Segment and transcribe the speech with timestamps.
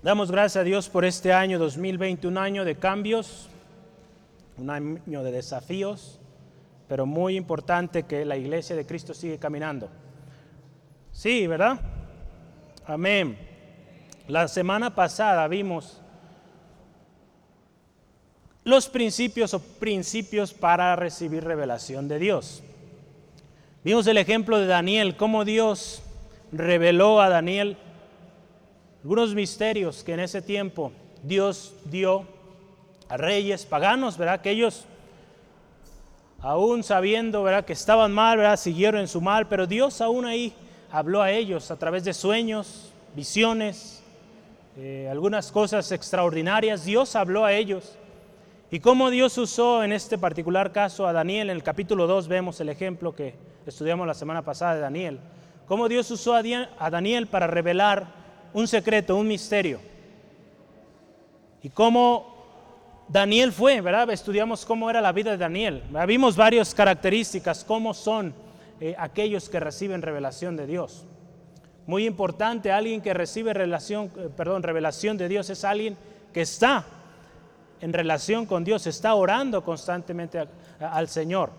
[0.00, 3.48] Damos gracias a Dios por este año 2020, un año de cambios,
[4.56, 6.20] un año de desafíos,
[6.86, 9.88] pero muy importante que la iglesia de Cristo sigue caminando.
[11.10, 11.80] Sí, ¿verdad?
[12.86, 13.36] Amén.
[14.28, 16.00] La semana pasada vimos
[18.62, 22.62] los principios o principios para recibir revelación de Dios.
[23.82, 26.04] Vimos el ejemplo de Daniel, cómo Dios
[26.52, 27.76] reveló a Daniel
[29.02, 30.92] algunos misterios que en ese tiempo
[31.22, 32.26] Dios dio
[33.08, 34.40] a reyes paganos, ¿verdad?
[34.40, 34.84] Que ellos,
[36.40, 37.64] aún sabiendo, ¿verdad?
[37.64, 38.56] Que estaban mal, ¿verdad?
[38.56, 40.52] Siguieron en su mal, pero Dios aún ahí
[40.90, 44.02] habló a ellos a través de sueños, visiones,
[44.76, 46.84] eh, algunas cosas extraordinarias.
[46.84, 47.96] Dios habló a ellos.
[48.70, 52.60] Y cómo Dios usó en este particular caso a Daniel, en el capítulo 2 vemos
[52.60, 53.34] el ejemplo que
[53.64, 55.20] estudiamos la semana pasada de Daniel.
[55.66, 58.17] Cómo Dios usó a Daniel para revelar
[58.52, 59.80] un secreto, un misterio.
[61.62, 62.36] Y cómo
[63.08, 64.10] Daniel fue, ¿verdad?
[64.10, 65.82] Estudiamos cómo era la vida de Daniel.
[66.06, 68.34] Vimos varias características, cómo son
[68.80, 71.06] eh, aquellos que reciben revelación de Dios.
[71.86, 75.96] Muy importante, alguien que recibe eh, perdón, revelación de Dios es alguien
[76.32, 76.84] que está
[77.80, 80.46] en relación con Dios, está orando constantemente
[80.80, 81.50] al Señor.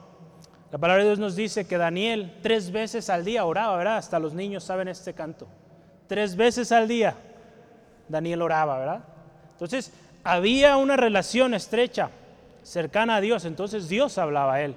[0.71, 3.97] La palabra de Dios nos dice que Daniel tres veces al día oraba, ¿verdad?
[3.97, 5.47] Hasta los niños saben este canto.
[6.09, 7.13] Tres veces al día
[8.07, 9.03] Daniel oraba, ¿verdad?
[9.51, 9.93] Entonces,
[10.23, 12.09] había una relación estrecha,
[12.63, 14.73] cercana a Dios, entonces Dios hablaba a él.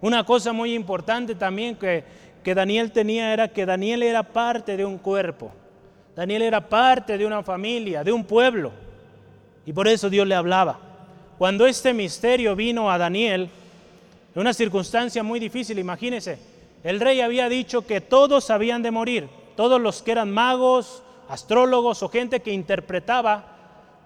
[0.00, 2.04] Una cosa muy importante también que,
[2.44, 5.50] que Daniel tenía era que Daniel era parte de un cuerpo,
[6.14, 8.70] Daniel era parte de una familia, de un pueblo,
[9.66, 10.78] y por eso Dios le hablaba.
[11.38, 13.50] Cuando este misterio vino a Daniel,
[14.32, 16.38] en una circunstancia muy difícil, imagínense,
[16.84, 22.04] el rey había dicho que todos habían de morir, todos los que eran magos, astrólogos
[22.04, 23.56] o gente que interpretaba,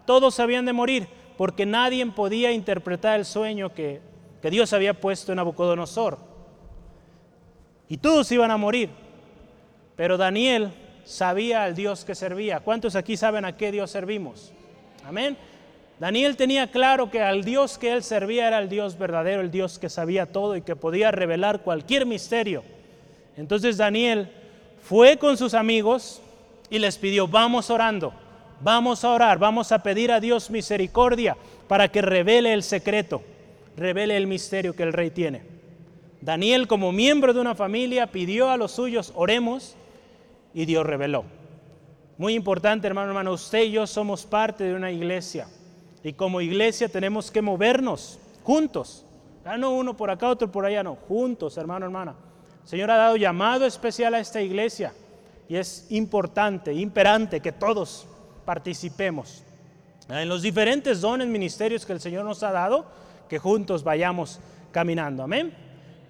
[0.07, 4.01] todos habían de morir, porque nadie podía interpretar el sueño que,
[4.41, 6.17] que Dios había puesto en Nabucodonosor.
[7.87, 8.89] Y todos iban a morir.
[9.95, 10.73] Pero Daniel
[11.05, 12.61] sabía al Dios que servía.
[12.61, 14.55] ¿Cuántos aquí saben a qué Dios servimos?
[15.05, 15.37] Amén.
[16.01, 19.79] Daniel tenía claro que al Dios que él servía era el Dios verdadero, el Dios
[19.79, 22.65] que sabía todo y que podía revelar cualquier misterio.
[23.37, 24.33] Entonces Daniel
[24.83, 26.21] fue con sus amigos
[26.69, 28.13] y les pidió, vamos orando,
[28.61, 31.37] vamos a orar, vamos a pedir a Dios misericordia
[31.69, 33.23] para que revele el secreto,
[33.77, 35.43] revele el misterio que el rey tiene.
[36.21, 39.77] Daniel como miembro de una familia pidió a los suyos, oremos,
[40.55, 41.25] y Dios reveló.
[42.19, 45.49] Muy importante, hermano, hermano, usted y yo somos parte de una iglesia.
[46.05, 49.05] Y como iglesia tenemos que movernos juntos.
[49.45, 52.15] Ya no uno por acá, otro por allá, no, juntos, hermano, hermana.
[52.65, 54.93] Señor ha dado llamado especial a esta iglesia
[55.49, 58.07] y es importante, imperante que todos
[58.45, 59.43] participemos
[60.09, 62.85] en los diferentes dones, ministerios que el Señor nos ha dado,
[63.29, 64.41] que juntos vayamos
[64.71, 65.23] caminando.
[65.23, 65.55] Amén.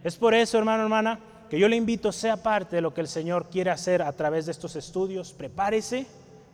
[0.03, 3.09] Es por eso, hermano, hermana, que yo le invito, sea parte de lo que el
[3.09, 5.33] Señor quiere hacer a través de estos estudios.
[5.33, 6.07] Prepárese,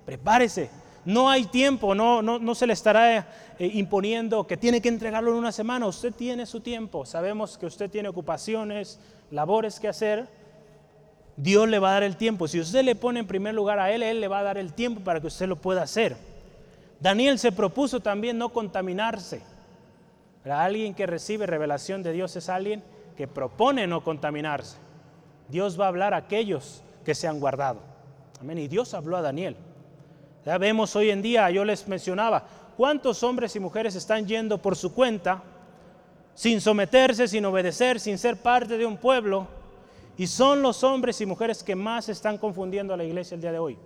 [0.05, 0.71] prepárese.
[1.05, 3.19] No hay tiempo, no, no, no se le estará
[3.59, 5.87] eh, imponiendo que tiene que entregarlo en una semana.
[5.87, 7.07] Usted tiene su tiempo.
[7.07, 10.29] Sabemos que usted tiene ocupaciones, labores que hacer,
[11.37, 12.49] Dios le va a dar el tiempo.
[12.49, 14.73] Si usted le pone en primer lugar a Él, Él le va a dar el
[14.73, 16.17] tiempo para que usted lo pueda hacer.
[17.01, 19.43] Daniel se propuso también no contaminarse.
[20.45, 22.83] alguien que recibe revelación de Dios es alguien
[23.17, 24.79] que propone no contaminarse.
[25.49, 27.81] Dios va a hablar a aquellos que se han guardado.
[28.41, 28.59] Amén.
[28.59, 29.57] Y Dios habló a Daniel.
[30.45, 32.45] Ya vemos hoy en día, yo les mencionaba,
[32.77, 35.43] cuántos hombres y mujeres están yendo por su cuenta
[36.39, 39.49] sin someterse, sin obedecer, sin ser parte de un pueblo.
[40.17, 43.51] Y son los hombres y mujeres que más están confundiendo a la iglesia el día
[43.51, 43.77] de hoy.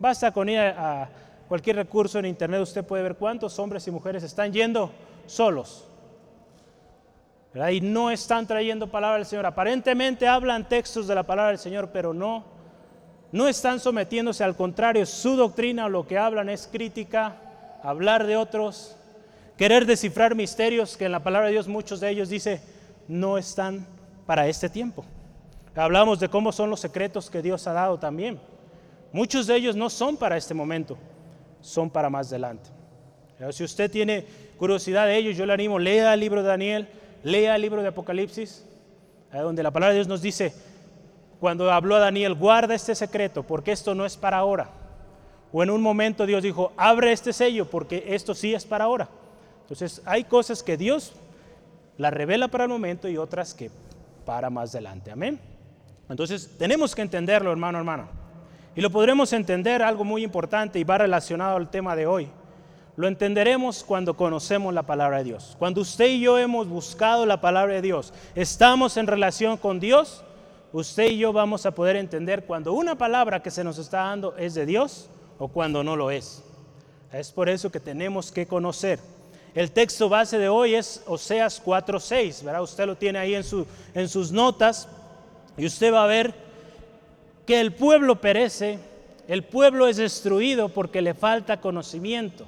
[0.00, 1.10] Basta con ir a
[1.46, 4.90] cualquier recurso en internet, usted puede ver cuántos hombres y mujeres están yendo
[5.26, 5.86] solos.
[7.70, 9.44] Y no están trayendo palabra del Señor.
[9.44, 12.42] Aparentemente hablan textos de la palabra del Señor, pero no,
[13.32, 14.42] no están sometiéndose.
[14.42, 17.36] Al contrario, su doctrina o lo que hablan es crítica,
[17.82, 18.96] hablar de otros,
[19.62, 22.60] querer descifrar misterios que en la palabra de Dios muchos de ellos dice
[23.06, 23.86] no están
[24.26, 25.04] para este tiempo.
[25.76, 28.40] Hablamos de cómo son los secretos que Dios ha dado también.
[29.12, 30.98] Muchos de ellos no son para este momento,
[31.60, 32.70] son para más adelante.
[33.52, 34.26] Si usted tiene
[34.58, 36.88] curiosidad de ellos, yo le animo, lea el libro de Daniel,
[37.22, 38.66] lea el libro de Apocalipsis,
[39.32, 40.52] donde la palabra de Dios nos dice,
[41.38, 44.70] cuando habló a Daniel, guarda este secreto, porque esto no es para ahora.
[45.52, 49.08] O en un momento Dios dijo, abre este sello, porque esto sí es para ahora.
[49.72, 51.14] Entonces hay cosas que Dios
[51.96, 53.70] la revela para el momento y otras que
[54.26, 55.10] para más adelante.
[55.10, 55.40] Amén.
[56.10, 58.06] Entonces tenemos que entenderlo, hermano, hermano.
[58.76, 62.28] Y lo podremos entender algo muy importante y va relacionado al tema de hoy.
[62.96, 65.56] Lo entenderemos cuando conocemos la palabra de Dios.
[65.58, 70.22] Cuando usted y yo hemos buscado la palabra de Dios, estamos en relación con Dios,
[70.74, 74.36] usted y yo vamos a poder entender cuando una palabra que se nos está dando
[74.36, 75.08] es de Dios
[75.38, 76.44] o cuando no lo es.
[77.10, 78.98] Es por eso que tenemos que conocer.
[79.54, 82.62] El texto base de hoy es Oseas 4:6, ¿verdad?
[82.62, 84.88] Usted lo tiene ahí en, su, en sus notas
[85.56, 86.34] y usted va a ver
[87.46, 88.78] que el pueblo perece,
[89.28, 92.46] el pueblo es destruido porque le falta conocimiento.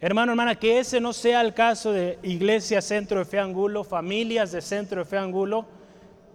[0.00, 4.52] Hermano, hermana, que ese no sea el caso de Iglesia Centro de Fe Angulo, familias
[4.52, 5.66] de Centro de Fe Angulo,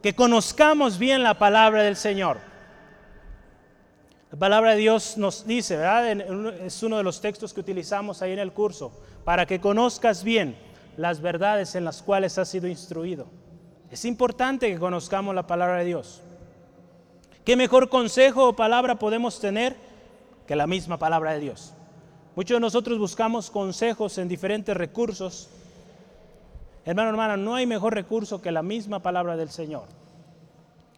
[0.04, 2.38] que conozcamos bien la palabra del Señor.
[4.36, 5.80] La palabra de Dios nos dice.
[6.66, 8.92] Es uno de los textos que utilizamos ahí en el curso,
[9.24, 10.58] para que conozcas bien
[10.98, 13.28] las verdades en las cuales has sido instruido.
[13.90, 16.22] Es importante que conozcamos la palabra de Dios.
[17.46, 19.78] ¿Qué mejor consejo o palabra podemos tener
[20.46, 21.74] que la misma palabra de Dios?
[22.36, 25.48] Muchos de nosotros buscamos consejos en diferentes recursos.
[26.84, 29.86] Hermano, hermana, no hay mejor recurso que la misma palabra del Señor.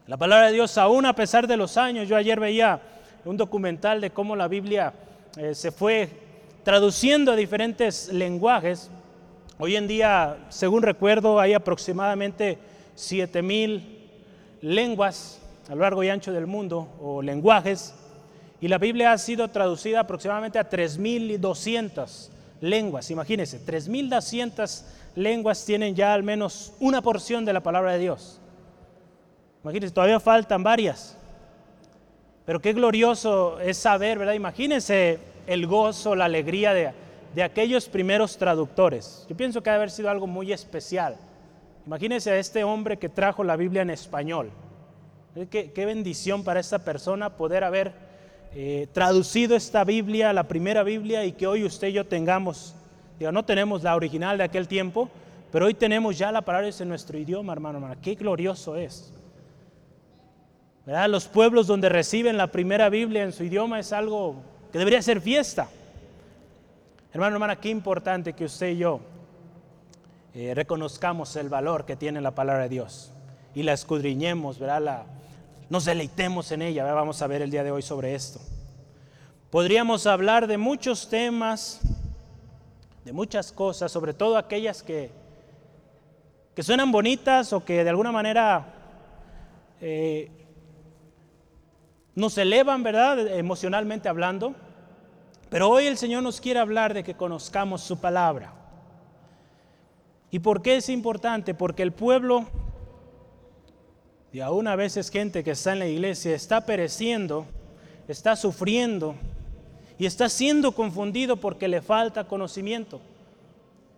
[0.08, 2.82] La palabra de Dios, aún a pesar de los años, yo ayer veía
[3.26, 4.94] un documental de cómo la Biblia
[5.38, 6.10] eh, se fue
[6.64, 8.90] traduciendo a diferentes lenguajes.
[9.60, 12.58] Hoy en día, según recuerdo, hay aproximadamente
[12.96, 14.10] 7000
[14.62, 17.94] lenguas a lo largo y ancho del mundo o lenguajes.
[18.60, 22.30] Y la Biblia ha sido traducida aproximadamente a 3.200
[22.62, 23.12] lenguas.
[23.12, 24.84] Imagínense, 3.200
[25.16, 28.40] lenguas tienen ya al menos una porción de la palabra de Dios.
[29.64, 31.17] Imagínense, todavía faltan varias.
[32.48, 34.32] Pero qué glorioso es saber, ¿verdad?
[34.32, 36.94] Imagínense el gozo, la alegría de,
[37.36, 39.26] de aquellos primeros traductores.
[39.30, 41.18] Yo pienso que ha de haber sido algo muy especial.
[41.86, 44.50] Imagínense a este hombre que trajo la Biblia en español.
[45.52, 47.92] Qué, bendición para esta persona poder haber
[48.56, 52.76] eh, traducido esta Biblia, la primera Biblia, y que hoy usted y yo tengamos.
[53.20, 55.10] Digo, no tenemos la original de aquel tiempo,
[55.52, 58.00] pero hoy tenemos ya la palabra en nuestro idioma, hermano, hermano.
[58.02, 59.12] Qué glorioso es.
[60.88, 61.10] ¿Verdad?
[61.10, 64.38] Los pueblos donde reciben la primera Biblia en su idioma es algo
[64.72, 65.68] que debería ser fiesta.
[67.12, 69.02] Hermano, hermana, qué importante que usted y yo
[70.34, 73.12] eh, reconozcamos el valor que tiene la palabra de Dios
[73.54, 74.82] y la escudriñemos, ¿verdad?
[74.82, 75.04] La,
[75.70, 76.86] nos deleitemos en ella.
[76.94, 78.40] Vamos a ver el día de hoy sobre esto.
[79.50, 81.82] Podríamos hablar de muchos temas,
[83.04, 85.12] de muchas cosas, sobre todo aquellas que,
[86.56, 88.74] que suenan bonitas o que de alguna manera
[89.82, 90.32] eh,
[92.18, 93.28] nos elevan, ¿verdad?
[93.28, 94.56] Emocionalmente hablando.
[95.52, 98.56] Pero hoy el Señor nos quiere hablar de que conozcamos su palabra.
[100.32, 101.54] ¿Y por qué es importante?
[101.54, 102.48] Porque el pueblo
[104.34, 107.46] y aún a veces gente que está en la iglesia está pereciendo,
[108.08, 109.14] está sufriendo
[110.00, 113.00] y está siendo confundido porque le falta conocimiento,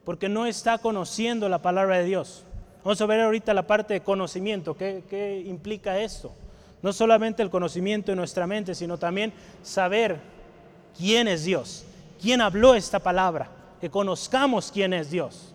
[0.04, 2.44] porque no está conociendo la palabra de Dios.
[2.84, 6.34] Vamos a ver ahorita la parte de conocimiento, ¿qué, qué implica esto?
[6.82, 9.34] No solamente el conocimiento en nuestra mente, sino también
[9.64, 10.20] saber
[10.98, 11.86] quién es Dios,
[12.22, 13.50] quién habló esta palabra,
[13.82, 15.54] que conozcamos quién es Dios.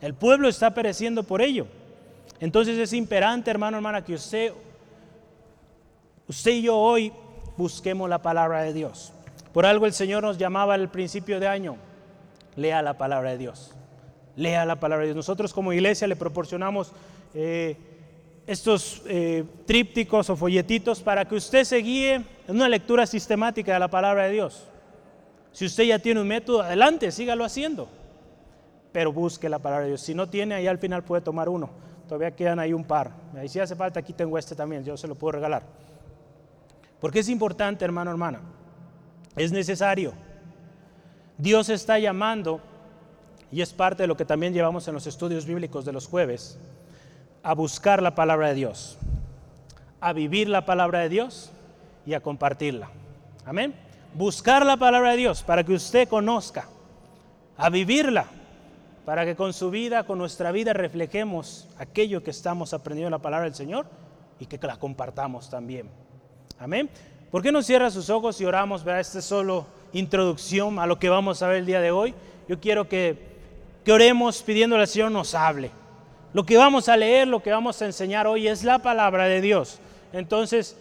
[0.00, 1.66] El pueblo está pereciendo por ello.
[2.40, 4.52] Entonces es imperante, hermano, hermana, que usted,
[6.26, 7.12] usted y yo hoy
[7.56, 9.12] busquemos la palabra de Dios.
[9.52, 11.76] Por algo el Señor nos llamaba al principio de año,
[12.56, 13.72] lea la palabra de Dios.
[14.36, 15.16] Lea la palabra de Dios.
[15.16, 16.92] Nosotros como iglesia le proporcionamos
[17.34, 17.76] eh,
[18.46, 23.78] estos eh, trípticos o folletitos para que usted se guíe en una lectura sistemática de
[23.78, 24.66] la palabra de Dios.
[25.52, 27.88] Si usted ya tiene un método, adelante, sígalo haciendo.
[28.92, 30.00] Pero busque la palabra de Dios.
[30.00, 31.70] Si no tiene, ahí al final puede tomar uno.
[32.08, 33.12] Todavía quedan ahí un par.
[33.36, 35.62] Ahí si hace falta, aquí tengo este también, yo se lo puedo regalar.
[37.00, 38.40] Porque es importante, hermano, hermana.
[39.36, 40.12] Es necesario.
[41.38, 42.60] Dios está llamando,
[43.52, 46.58] y es parte de lo que también llevamos en los estudios bíblicos de los jueves,
[47.42, 48.98] a buscar la palabra de Dios,
[50.00, 51.50] a vivir la palabra de Dios
[52.06, 52.90] y a compartirla.
[53.44, 53.74] Amén.
[54.14, 56.66] Buscar la palabra de Dios para que usted conozca,
[57.56, 58.26] a vivirla
[59.04, 63.18] para que con su vida, con nuestra vida reflejemos aquello que estamos aprendiendo en la
[63.18, 63.86] palabra del Señor
[64.38, 65.88] y que la compartamos también.
[66.60, 66.88] Amén.
[67.30, 68.84] ¿Por qué no cierra sus ojos y oramos?
[68.84, 69.00] ¿verdad?
[69.00, 72.14] Esta es solo introducción a lo que vamos a ver el día de hoy.
[72.48, 73.18] Yo quiero que,
[73.84, 75.72] que oremos pidiéndole al Señor nos hable.
[76.32, 79.40] Lo que vamos a leer, lo que vamos a enseñar hoy es la palabra de
[79.40, 79.78] Dios.
[80.12, 80.76] Entonces,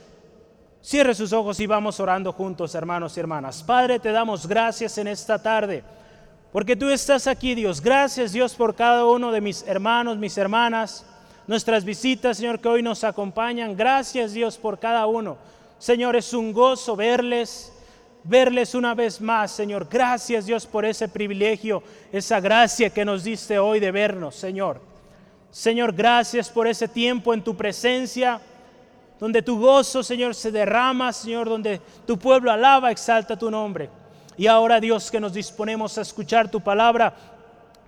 [0.82, 3.64] cierre sus ojos y vamos orando juntos, hermanos y hermanas.
[3.64, 5.84] Padre, te damos gracias en esta tarde.
[6.52, 7.82] Porque tú estás aquí, Dios.
[7.82, 11.06] Gracias, Dios, por cada uno de mis hermanos, mis hermanas,
[11.48, 13.76] nuestras visitas, Señor, que hoy nos acompañan.
[13.76, 15.38] Gracias, Dios, por cada uno.
[15.80, 17.72] Señor, es un gozo verles,
[18.24, 19.88] verles una vez más, Señor.
[19.90, 24.89] Gracias Dios por ese privilegio, esa gracia que nos diste hoy de vernos, Señor.
[25.52, 28.40] Señor, gracias por ese tiempo en tu presencia,
[29.20, 33.90] donde tu gozo, Señor, se derrama, Señor, donde tu pueblo alaba, exalta tu nombre.
[34.38, 37.14] Y ahora, Dios, que nos disponemos a escuchar tu palabra,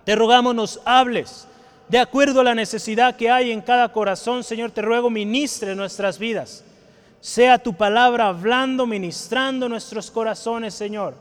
[0.04, 1.46] te rogamos nos hables
[1.92, 6.18] de acuerdo a la necesidad que hay en cada corazón, Señor, te ruego ministre nuestras
[6.18, 6.64] vidas.
[7.20, 11.14] Sea tu palabra hablando, ministrando nuestros corazones, Señor.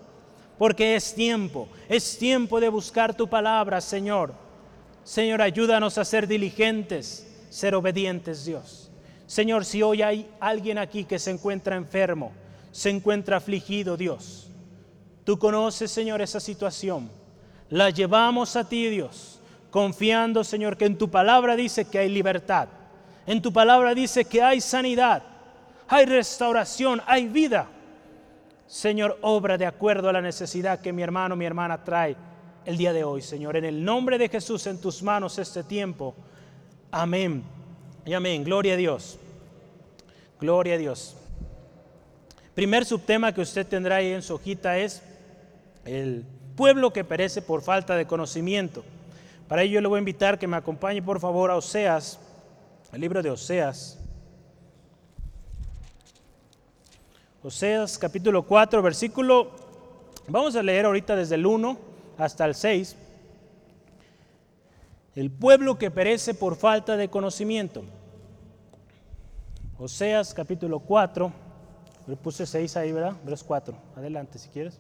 [0.58, 4.34] Porque es tiempo, es tiempo de buscar tu palabra, Señor.
[5.04, 8.92] Señor, ayúdanos a ser diligentes, ser obedientes, Dios.
[9.26, 12.32] Señor, si hoy hay alguien aquí que se encuentra enfermo,
[12.72, 14.50] se encuentra afligido, Dios,
[15.24, 17.10] tú conoces, Señor, esa situación.
[17.70, 19.40] La llevamos a ti, Dios,
[19.70, 22.68] confiando, Señor, que en tu palabra dice que hay libertad.
[23.26, 25.24] En tu palabra dice que hay sanidad,
[25.88, 27.68] hay restauración, hay vida.
[28.68, 32.16] Señor, obra de acuerdo a la necesidad que mi hermano, mi hermana trae
[32.66, 33.56] el día de hoy, Señor.
[33.56, 36.16] En el nombre de Jesús, en tus manos este tiempo.
[36.92, 37.44] Amén.
[38.06, 38.44] Y amén.
[38.44, 39.18] Gloria a Dios.
[40.40, 41.16] Gloria a Dios.
[42.54, 45.02] Primer subtema que usted tendrá ahí en su hojita es
[45.86, 46.26] el
[46.56, 48.84] pueblo que perece por falta de conocimiento.
[49.48, 52.20] Para ello le voy a invitar que me acompañe por favor a Oseas,
[52.92, 53.98] el libro de Oseas.
[57.44, 59.52] Oseas capítulo 4, versículo,
[60.28, 62.96] vamos a leer ahorita desde el 1 hasta el 6.
[65.16, 67.84] El pueblo que perece por falta de conocimiento.
[69.78, 71.34] Oseas capítulo 4,
[72.08, 73.16] le puse 6 ahí, ¿verdad?
[73.26, 73.76] Verso 4.
[73.96, 74.80] Adelante si quieres.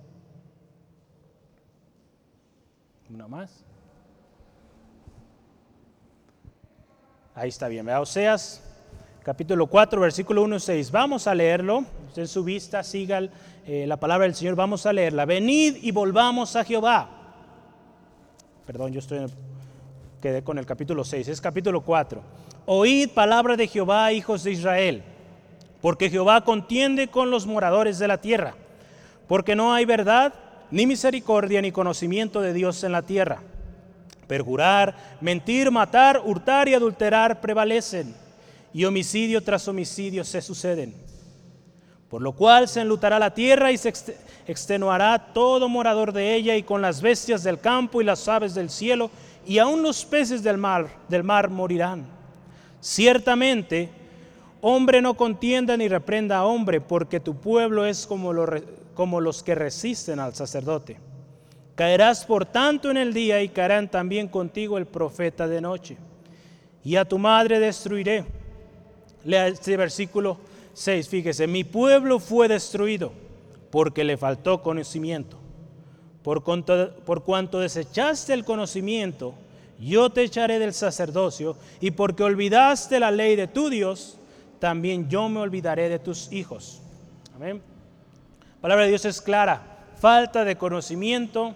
[3.10, 3.64] Una más.
[7.36, 8.02] Ahí está bien, ¿verdad?
[8.02, 8.62] Oseas
[9.24, 10.92] capítulo 4, versículo 1 y 6.
[10.92, 11.84] Vamos a leerlo.
[12.08, 13.22] Usted en su vista siga
[13.66, 14.56] eh, la palabra del Señor.
[14.56, 15.26] Vamos a leerla.
[15.26, 17.21] Venid y volvamos a Jehová.
[18.66, 19.26] Perdón, yo estoy
[20.22, 21.28] quedé con el capítulo 6.
[21.28, 22.22] Es capítulo 4.
[22.68, 25.04] Oíd palabra de Jehová, hijos de Israel,
[25.82, 28.54] porque Jehová contiende con los moradores de la tierra,
[29.28, 30.34] porque no hay verdad,
[30.70, 33.42] ni misericordia, ni conocimiento de Dios en la tierra.
[34.28, 38.14] Perjurar, mentir, matar, hurtar y adulterar prevalecen
[38.74, 40.94] y homicidio tras homicidio se suceden.
[42.12, 43.94] Por lo cual se enlutará la tierra y se
[44.46, 48.70] extenuará todo morador de ella y con las bestias del campo y las aves del
[48.70, 49.10] cielo
[49.48, 52.06] y aun los peces del mar, del mar morirán.
[52.82, 53.90] Ciertamente,
[54.60, 58.34] hombre no contienda ni reprenda a hombre, porque tu pueblo es como,
[58.94, 60.98] como los que resisten al sacerdote.
[61.76, 65.96] Caerás por tanto en el día y caerán también contigo el profeta de noche.
[66.84, 68.26] Y a tu madre destruiré
[69.24, 70.38] Lea este versículo
[70.74, 73.12] 6, fíjese, mi pueblo fue destruido
[73.72, 75.38] porque le faltó conocimiento.
[76.24, 79.34] Por cuanto, desechaste el conocimiento,
[79.80, 84.18] yo te echaré del sacerdocio, y porque olvidaste la ley de tu Dios,
[84.60, 86.82] también yo me olvidaré de tus hijos.
[87.36, 87.62] Amén.
[88.56, 89.80] La palabra de Dios es clara.
[90.00, 91.56] Falta de conocimiento,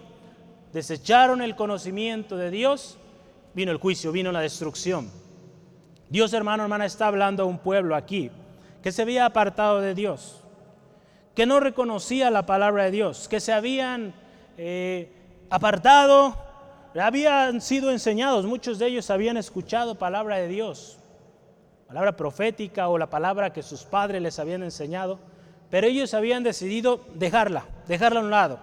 [0.72, 2.98] desecharon el conocimiento de Dios,
[3.54, 5.10] vino el juicio, vino la destrucción.
[6.08, 8.30] Dios, hermano, hermana, está hablando a un pueblo aquí
[8.86, 10.36] que se había apartado de Dios,
[11.34, 14.14] que no reconocía la palabra de Dios, que se habían
[14.58, 15.10] eh,
[15.50, 16.36] apartado,
[16.94, 21.00] habían sido enseñados, muchos de ellos habían escuchado palabra de Dios,
[21.88, 25.18] palabra profética o la palabra que sus padres les habían enseñado,
[25.68, 28.60] pero ellos habían decidido dejarla, dejarla a un lado.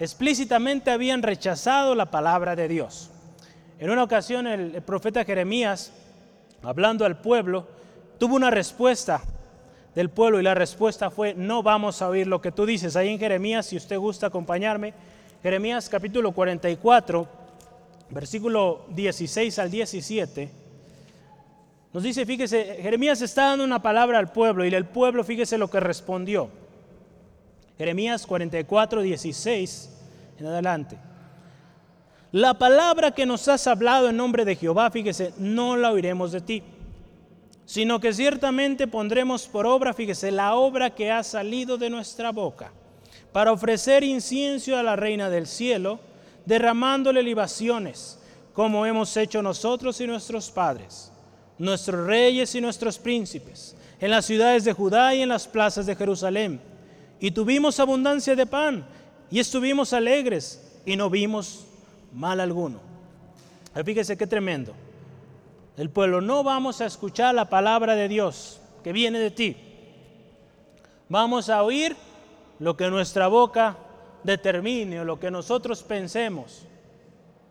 [0.00, 3.12] Explícitamente habían rechazado la palabra de Dios.
[3.78, 5.92] En una ocasión el profeta Jeremías
[6.64, 7.68] hablando al pueblo,
[8.18, 9.22] tuvo una respuesta
[9.94, 12.96] del pueblo y la respuesta fue, no vamos a oír lo que tú dices.
[12.96, 14.94] Ahí en Jeremías, si usted gusta acompañarme,
[15.42, 17.26] Jeremías capítulo 44,
[18.10, 20.50] versículo 16 al 17,
[21.92, 25.68] nos dice, fíjese, Jeremías está dando una palabra al pueblo y el pueblo, fíjese lo
[25.68, 26.48] que respondió.
[27.78, 29.90] Jeremías 44, 16
[30.38, 30.98] en adelante.
[32.30, 36.40] La palabra que nos has hablado en nombre de Jehová, fíjese, no la oiremos de
[36.40, 36.62] ti,
[37.70, 42.72] sino que ciertamente pondremos por obra, fíjese, la obra que ha salido de nuestra boca,
[43.30, 46.00] para ofrecer incienso a la reina del cielo,
[46.44, 48.18] derramándole libaciones,
[48.54, 51.12] como hemos hecho nosotros y nuestros padres,
[51.58, 55.94] nuestros reyes y nuestros príncipes, en las ciudades de Judá y en las plazas de
[55.94, 56.60] Jerusalén.
[57.20, 58.84] Y tuvimos abundancia de pan,
[59.30, 61.66] y estuvimos alegres, y no vimos
[62.12, 62.80] mal alguno.
[63.84, 64.74] Fíjese qué tremendo.
[65.76, 69.56] El pueblo, no vamos a escuchar la palabra de Dios que viene de ti.
[71.08, 71.96] Vamos a oír
[72.58, 73.76] lo que nuestra boca
[74.22, 76.66] determine o lo que nosotros pensemos.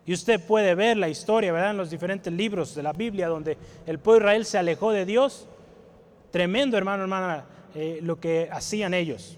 [0.06, 1.72] Y usted puede ver la historia, ¿verdad?
[1.72, 5.06] En los diferentes libros de la Biblia donde el pueblo de Israel se alejó de
[5.06, 5.48] Dios.
[6.32, 7.46] Tremendo, hermano, hermana,
[7.76, 9.38] eh, lo que hacían ellos.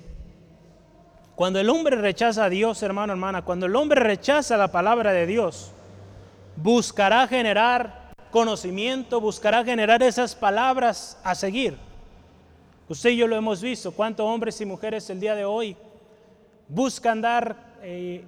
[1.36, 5.26] Cuando el hombre rechaza a Dios, hermano, hermana, cuando el hombre rechaza la palabra de
[5.26, 5.72] Dios,
[6.56, 8.00] buscará generar
[8.32, 11.78] conocimiento, buscará generar esas palabras a seguir.
[12.88, 15.78] Usted y yo lo hemos visto, cuántos hombres y mujeres el día de hoy
[16.68, 18.24] buscan dar eh,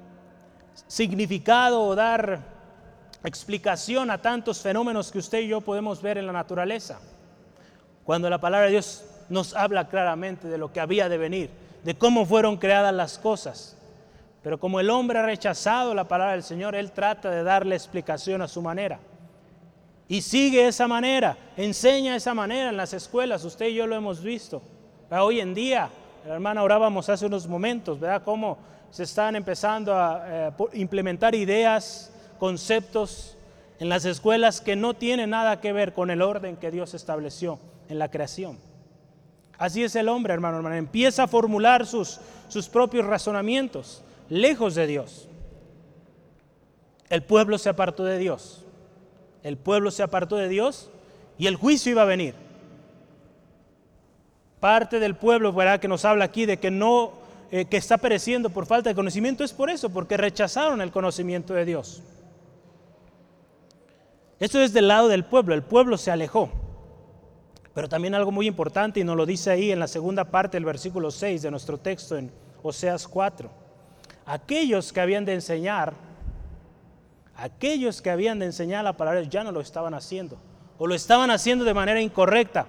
[0.88, 2.40] significado o dar
[3.24, 7.00] explicación a tantos fenómenos que usted y yo podemos ver en la naturaleza.
[8.04, 11.50] Cuando la palabra de Dios nos habla claramente de lo que había de venir,
[11.84, 13.78] de cómo fueron creadas las cosas.
[14.42, 18.42] Pero como el hombre ha rechazado la palabra del Señor, él trata de darle explicación
[18.42, 19.00] a su manera.
[20.08, 23.44] Y sigue esa manera, enseña esa manera en las escuelas.
[23.46, 24.62] Usted y yo lo hemos visto.
[25.10, 25.90] Hoy en día,
[26.28, 28.24] la hermana orábamos hace unos momentos, ¿verdad?
[28.24, 28.58] Cómo
[28.92, 33.38] se están empezando a eh, implementar ideas, conceptos
[33.80, 37.60] en las escuelas que no tienen nada que ver con el orden que Dios estableció
[37.90, 38.58] en la creación.
[39.58, 40.76] Así es el hombre, hermano, hermano.
[40.76, 42.20] Empieza a formular sus,
[42.50, 45.28] sus propios razonamientos, lejos de Dios.
[47.10, 48.63] El pueblo se apartó de Dios.
[49.44, 50.90] El pueblo se apartó de Dios
[51.38, 52.34] y el juicio iba a venir.
[54.60, 55.80] Parte del pueblo, ¿verdad?
[55.80, 57.12] Que nos habla aquí de que no,
[57.52, 61.54] eh, que está pereciendo por falta de conocimiento, es por eso, porque rechazaron el conocimiento
[61.54, 62.02] de Dios.
[64.40, 66.50] Esto es del lado del pueblo, el pueblo se alejó.
[67.74, 70.66] Pero también algo muy importante, y nos lo dice ahí en la segunda parte del
[70.66, 72.32] versículo 6 de nuestro texto en
[72.62, 73.50] Oseas 4.
[74.26, 75.94] Aquellos que habían de enseñar,
[77.44, 80.38] aquellos que habían de enseñar la palabra ya no lo estaban haciendo,
[80.78, 82.68] o lo estaban haciendo de manera incorrecta.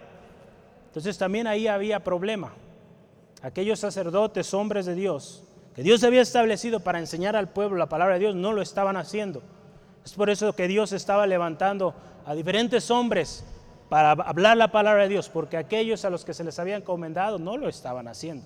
[0.88, 2.52] Entonces también ahí había problema.
[3.40, 5.44] Aquellos sacerdotes, hombres de Dios,
[5.76, 8.96] que Dios había establecido para enseñar al pueblo la palabra de Dios, no lo estaban
[8.96, 9.42] haciendo.
[10.04, 11.94] Es por eso que Dios estaba levantando
[12.26, 13.44] a diferentes hombres
[13.88, 17.38] para hablar la palabra de Dios, porque aquellos a los que se les había encomendado
[17.38, 18.44] no lo estaban haciendo.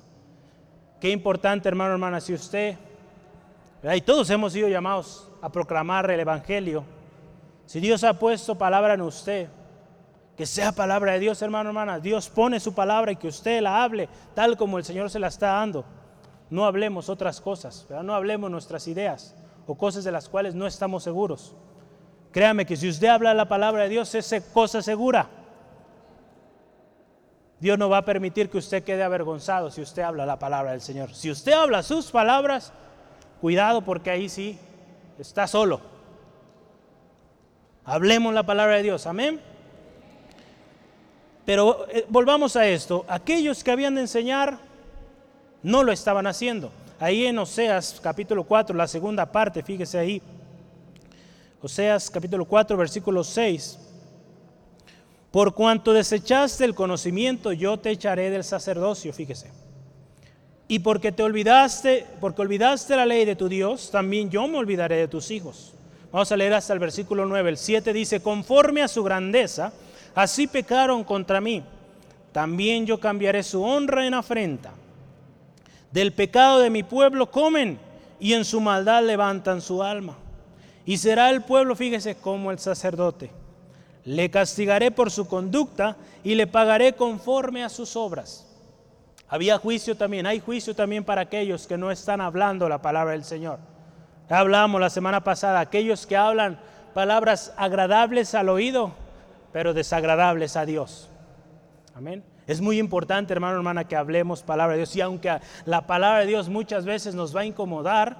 [1.00, 2.76] Qué importante, hermano, hermana, si usted,
[3.82, 6.84] y todos hemos sido llamados a proclamar el Evangelio,
[7.66, 9.48] si Dios ha puesto palabra en usted,
[10.36, 13.82] que sea palabra de Dios, hermano, hermana, Dios pone su palabra y que usted la
[13.82, 15.84] hable tal como el Señor se la está dando.
[16.48, 19.34] No hablemos otras cosas, no hablemos nuestras ideas
[19.66, 21.54] o cosas de las cuales no estamos seguros.
[22.32, 25.28] Créame que si usted habla la palabra de Dios es cosa segura.
[27.60, 30.80] Dios no va a permitir que usted quede avergonzado si usted habla la palabra del
[30.80, 31.12] Señor.
[31.14, 32.72] Si usted habla sus palabras,
[33.40, 34.58] cuidado porque ahí sí
[35.18, 35.80] está solo.
[37.84, 39.40] Hablemos la palabra de Dios, amén.
[41.44, 44.58] Pero eh, volvamos a esto, aquellos que habían de enseñar
[45.62, 46.70] no lo estaban haciendo.
[47.00, 50.22] Ahí en Oseas capítulo 4, la segunda parte, fíjese ahí.
[51.62, 53.78] Oseas capítulo 4, versículo 6.
[55.30, 59.50] Por cuanto desechaste el conocimiento, yo te echaré del sacerdocio, fíjese.
[60.70, 64.96] Y porque te olvidaste, porque olvidaste la ley de tu Dios, también yo me olvidaré
[64.96, 65.72] de tus hijos.
[66.12, 67.48] Vamos a leer hasta el versículo 9.
[67.48, 69.72] El 7 dice, conforme a su grandeza,
[70.14, 71.62] así pecaron contra mí.
[72.32, 74.72] También yo cambiaré su honra en afrenta.
[75.90, 77.78] Del pecado de mi pueblo comen
[78.20, 80.18] y en su maldad levantan su alma.
[80.84, 83.30] Y será el pueblo, fíjese, como el sacerdote.
[84.04, 88.47] Le castigaré por su conducta y le pagaré conforme a sus obras.
[89.28, 93.24] Había juicio también, hay juicio también para aquellos que no están hablando la palabra del
[93.24, 93.58] Señor.
[94.30, 96.58] Hablamos la semana pasada, aquellos que hablan
[96.94, 98.92] palabras agradables al oído,
[99.52, 101.08] pero desagradables a Dios.
[101.94, 102.24] Amén.
[102.46, 104.96] Es muy importante, hermano, hermana, que hablemos palabra de Dios.
[104.96, 108.16] Y aunque la palabra de Dios muchas veces nos va a incomodar,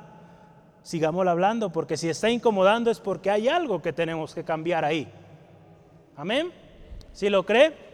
[0.83, 5.11] sigamos hablando, porque si está incomodando es porque hay algo que tenemos que cambiar ahí.
[6.17, 6.53] Amén.
[7.13, 7.88] Si lo cree,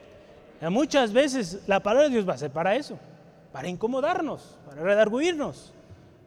[0.70, 2.98] muchas veces la palabra de Dios va a ser para eso,
[3.52, 5.72] para incomodarnos, para redarguirnos,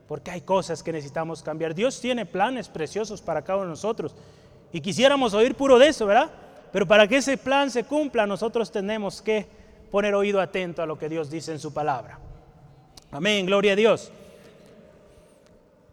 [0.08, 1.73] porque hay cosas que necesitamos cambiar.
[1.73, 4.15] Dios tiene planes preciosos para cada uno de nosotros
[4.71, 6.30] y quisiéramos oír puro de eso, ¿verdad?
[6.71, 9.47] Pero para que ese plan se cumpla, nosotros tenemos que
[9.91, 12.19] poner oído atento a lo que Dios dice en su palabra.
[13.12, 14.12] Amén, gloria a Dios.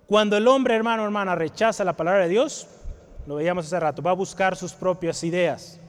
[0.07, 2.67] Cuando el hombre, hermano, hermana, rechaza la palabra de Dios,
[3.27, 5.81] lo veíamos hace rato, va a buscar sus propias ideas.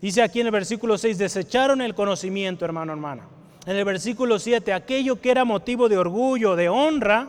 [0.00, 3.28] Dice aquí en el versículo 6, desecharon el conocimiento, hermano, hermana.
[3.66, 7.28] En el versículo 7, aquello que era motivo de orgullo, de honra,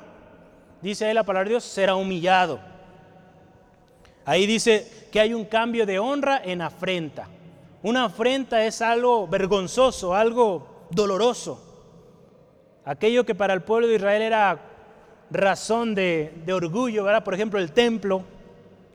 [0.82, 2.60] dice ahí la palabra de Dios, será humillado.
[4.26, 7.28] Ahí dice que hay un cambio de honra en afrenta.
[7.82, 11.64] Una afrenta es algo vergonzoso, algo doloroso.
[12.84, 14.60] aquello que para el pueblo de Israel era
[15.30, 17.24] razón de, de orgullo, ¿verdad?
[17.24, 18.24] Por ejemplo, el templo,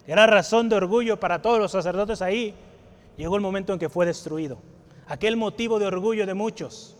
[0.06, 2.54] era razón de orgullo para todos los sacerdotes ahí,
[3.16, 4.58] llegó el momento en que fue destruido.
[5.06, 6.96] Aquel motivo de orgullo de muchos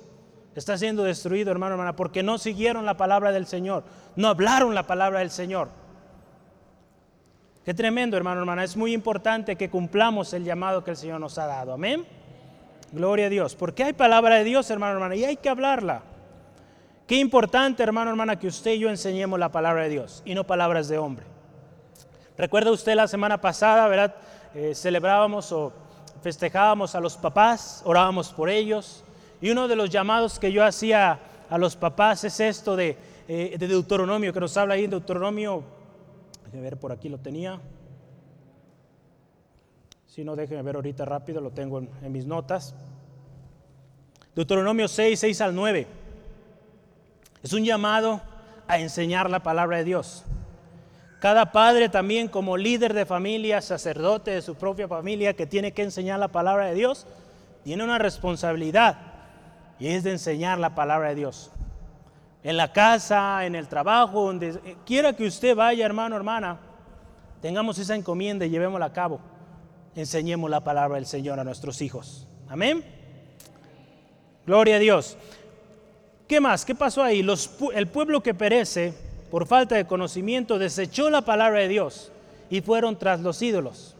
[0.55, 3.85] está siendo destruido, hermano, hermana, porque no siguieron la palabra del Señor,
[4.16, 5.68] no hablaron la palabra del Señor.
[7.64, 8.64] Qué tremendo, hermano, hermana.
[8.64, 11.72] Es muy importante que cumplamos el llamado que el Señor nos ha dado.
[11.72, 12.05] Amén.
[12.90, 13.55] Gloria a Dios.
[13.55, 16.03] Porque hay palabra de Dios, hermano, hermana, y hay que hablarla.
[17.07, 20.44] Qué importante, hermano, hermana, que usted y yo enseñemos la palabra de Dios y no
[20.44, 21.25] palabras de hombre.
[22.37, 24.14] Recuerda usted la semana pasada, ¿verdad?
[24.55, 25.72] Eh, celebrábamos o
[26.23, 29.05] festejábamos a los papás, orábamos por ellos.
[29.41, 31.19] Y uno de los llamados que yo hacía
[31.51, 32.97] a los papás es esto de,
[33.29, 35.63] eh, de Deuteronomio, que nos habla ahí en Deuteronomio.
[36.45, 37.61] Déjenme ver, por aquí lo tenía.
[40.07, 42.75] Si no, déjenme ver ahorita rápido, lo tengo en, en mis notas.
[44.35, 45.87] Deuteronomio 6, 6 al 9.
[47.43, 48.21] Es un llamado
[48.69, 50.25] a enseñar la palabra de Dios.
[51.23, 55.85] Cada padre también como líder de familia, sacerdote de su propia familia que tiene que
[55.85, 57.07] enseñar la palabra de Dios,
[57.63, 58.99] tiene una responsabilidad
[59.79, 61.53] y es de enseñar la palabra de Dios.
[62.43, 66.59] En la casa, en el trabajo, donde quiera que usted vaya, hermano, hermana,
[67.41, 69.21] tengamos esa encomienda y llevémosla a cabo.
[69.95, 72.27] Enseñemos la palabra del Señor a nuestros hijos.
[72.49, 72.85] Amén.
[74.45, 75.17] Gloria a Dios.
[76.27, 76.65] ¿Qué más?
[76.65, 77.25] ¿Qué pasó ahí?
[77.75, 82.12] el pueblo que perece por falta de conocimiento desechó la palabra de Dios
[82.51, 83.97] y fueron tras los ídolos.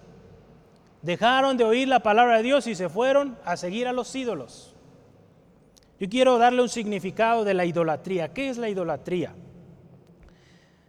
[1.01, 4.75] Dejaron de oír la palabra de Dios y se fueron a seguir a los ídolos.
[5.99, 8.35] Yo quiero darle un significado de la idolatría.
[8.35, 9.33] ¿Qué es la idolatría?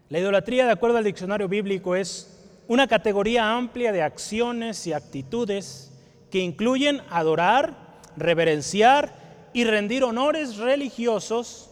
[0.09, 5.93] La idolatría, de acuerdo al diccionario bíblico, es una categoría amplia de acciones y actitudes
[6.29, 7.77] que incluyen adorar,
[8.17, 9.15] reverenciar
[9.53, 11.69] y rendir honores religiosos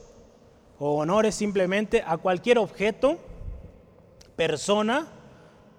[0.83, 3.19] o honores simplemente a cualquier objeto,
[4.35, 5.05] persona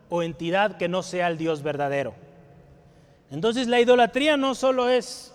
[0.09, 2.15] o entidad que no sea el Dios verdadero.
[3.29, 5.35] Entonces la idolatría no solo es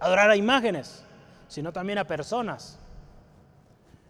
[0.00, 1.04] adorar a imágenes,
[1.46, 2.76] sino también a personas.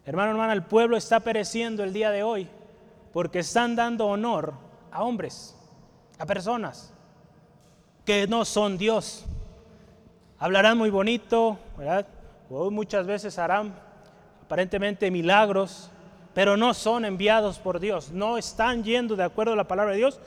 [0.07, 2.49] Hermano, hermana, el pueblo está pereciendo el día de hoy
[3.13, 4.55] porque están dando honor
[4.91, 5.55] a hombres,
[6.19, 6.95] a personas
[8.07, 9.27] que no son Dios
[10.39, 12.07] hablarán muy bonito, ¿verdad?
[12.49, 13.84] O muchas veces harán
[14.45, 15.91] aparentemente milagros,
[16.35, 19.99] pero no son enviados por Dios, no están yendo de acuerdo a la palabra de
[19.99, 20.21] Dios.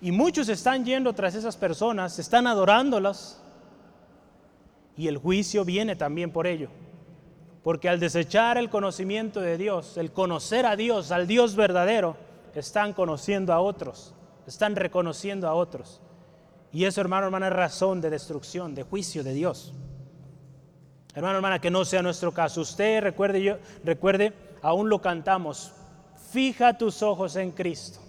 [0.00, 3.40] Y muchos están yendo tras esas personas, están adorándolas.
[4.96, 6.68] Y el juicio viene también por ello.
[7.62, 12.16] Porque al desechar el conocimiento de Dios, el conocer a Dios, al Dios verdadero,
[12.54, 14.14] están conociendo a otros,
[14.46, 16.00] están reconociendo a otros.
[16.72, 19.72] Y eso, hermano, hermana, es razón de destrucción, de juicio de Dios.
[21.14, 22.60] Hermano, hermana, que no sea nuestro caso.
[22.60, 25.72] Usted recuerde, yo, recuerde, aún lo cantamos.
[26.32, 28.00] Fija tus ojos en Cristo.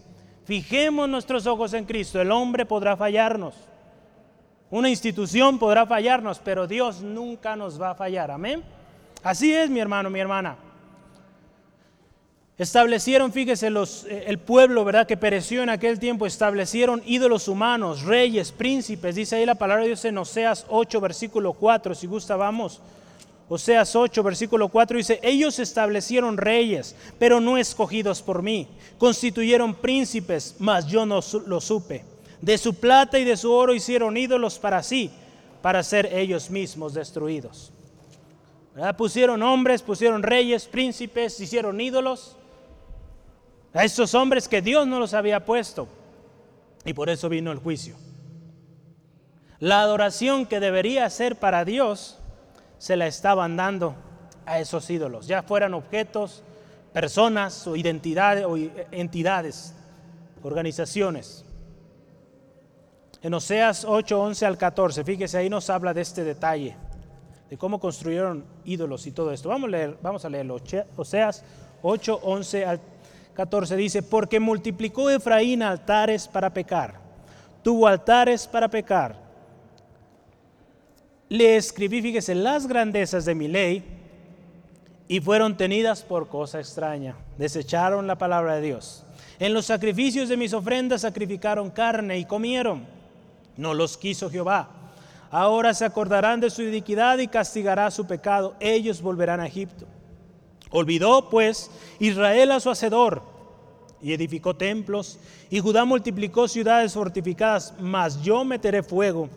[0.46, 2.20] Fijemos nuestros ojos en Cristo.
[2.20, 3.56] El hombre podrá fallarnos.
[4.72, 8.32] Una institución podrá fallarnos, pero Dios nunca nos va a fallar.
[8.32, 8.64] Amén.
[9.24, 10.58] Así es, mi hermano, mi hermana.
[12.58, 18.04] Establecieron, fíjese, los, eh, el pueblo, ¿verdad?, que pereció en aquel tiempo, establecieron ídolos humanos,
[18.04, 19.16] reyes, príncipes.
[19.16, 22.80] Dice ahí la palabra de Dios en Oseas 8, versículo 4, si gusta, vamos.
[23.50, 28.68] Oseas 8, versículo 4 dice, ellos establecieron reyes, pero no escogidos por mí.
[28.98, 32.06] Constituyeron príncipes, mas yo no lo supe.
[32.42, 35.12] De su plata y de su oro hicieron ídolos para sí,
[35.62, 37.72] para ser ellos mismos destruidos.
[38.98, 42.38] Pusieron hombres, pusieron reyes, príncipes, hicieron ídolos
[43.76, 45.88] a esos hombres que Dios no los había puesto.
[46.86, 47.96] Y por eso vino el juicio.
[49.60, 52.18] La adoración que debería ser para Dios
[52.78, 53.96] se la estaban dando
[54.46, 56.44] a esos ídolos, ya fueran objetos,
[56.94, 58.58] personas o identidades o
[58.92, 59.74] entidades,
[60.44, 61.44] organizaciones.
[63.24, 66.76] En Oseas 8, 11 al 14, fíjese, ahí nos habla de este detalle,
[67.50, 69.50] de cómo construyeron ídolos y todo esto.
[69.50, 70.60] Vamos a, leer, vamos a leerlo.
[70.96, 71.44] Oseas
[71.82, 72.95] 8, 11 al 14
[73.76, 76.96] dice, porque multiplicó Efraín altares para pecar,
[77.64, 79.16] tuvo altares para pecar.
[81.28, 83.84] Le escribí, fíjese, las grandezas de mi ley
[85.08, 87.16] y fueron tenidas por cosa extraña.
[87.38, 89.04] Desecharon la palabra de Dios.
[89.40, 92.86] En los sacrificios de mis ofrendas sacrificaron carne y comieron.
[93.58, 94.70] No los quiso Jehová.
[95.32, 98.56] Ahora se acordarán de su iniquidad y castigará su pecado.
[98.60, 99.86] Ellos volverán a Egipto.
[100.76, 103.22] Olvidó pues Israel a su hacedor
[104.02, 105.18] y edificó templos,
[105.50, 109.30] y Judá multiplicó ciudades fortificadas, mas yo meteré fuego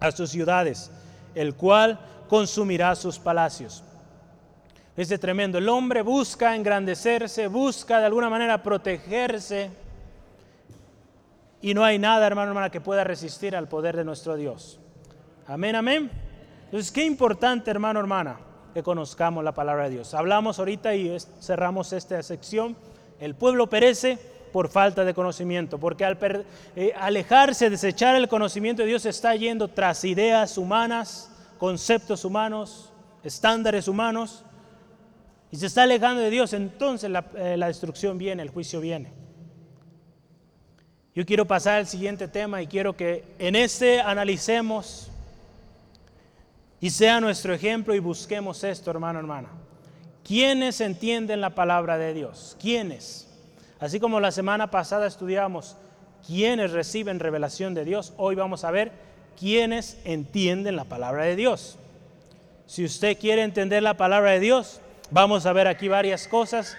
[0.00, 0.90] a sus ciudades,
[1.34, 3.84] el cual consumirá sus palacios.
[4.96, 5.58] Este tremendo.
[5.58, 9.70] El hombre busca engrandecerse, busca de alguna manera protegerse.
[11.60, 14.80] Y no hay nada, hermano, hermana, que pueda resistir al poder de nuestro Dios.
[15.46, 16.10] Amén, amén.
[16.64, 18.38] Entonces, qué importante, hermano, hermana,
[18.74, 20.14] que conozcamos la palabra de Dios.
[20.14, 22.76] Hablamos ahorita y cerramos esta sección.
[23.18, 24.18] El pueblo perece
[24.52, 26.18] por falta de conocimiento, porque al
[26.76, 33.88] eh, alejarse, desechar el conocimiento de Dios, está yendo tras ideas humanas, conceptos humanos, estándares
[33.88, 34.44] humanos,
[35.52, 39.12] y se está alejando de Dios, entonces la, eh, la destrucción viene, el juicio viene.
[41.14, 45.10] Yo quiero pasar al siguiente tema y quiero que en este analicemos
[46.80, 49.48] y sea nuestro ejemplo y busquemos esto, hermano, hermana.
[50.24, 52.56] ¿Quiénes entienden la palabra de Dios?
[52.60, 53.28] ¿Quiénes?
[53.78, 55.76] Así como la semana pasada estudiamos
[56.26, 58.92] quiénes reciben revelación de Dios, hoy vamos a ver
[59.38, 61.78] quiénes entienden la palabra de Dios.
[62.66, 66.76] Si usted quiere entender la palabra de Dios, vamos a ver aquí varias cosas,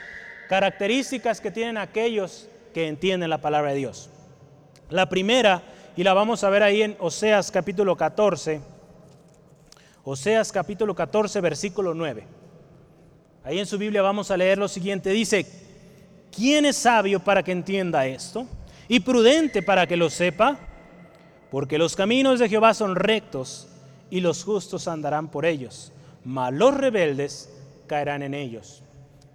[0.48, 4.10] características que tienen aquellos que entienden la palabra de Dios.
[4.90, 5.64] La primera,
[5.98, 8.62] y la vamos a ver ahí en Oseas capítulo 14,
[10.04, 12.26] Oseas capítulo 14, versículo 9.
[13.44, 15.12] Ahí en su Biblia vamos a leer lo siguiente.
[15.12, 15.46] Dice,
[16.36, 18.48] ¿quién es sabio para que entienda esto?
[18.88, 20.58] Y prudente para que lo sepa.
[21.52, 23.68] Porque los caminos de Jehová son rectos
[24.10, 25.92] y los justos andarán por ellos.
[26.24, 27.54] Mas los rebeldes
[27.88, 28.82] caerán en ellos.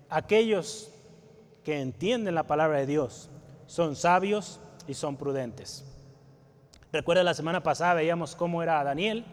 [0.08, 0.90] Aquellos
[1.62, 3.28] que entienden la palabra de Dios
[3.66, 5.84] son sabios y son prudentes.
[6.92, 9.24] Recuerda la semana pasada veíamos cómo era Daniel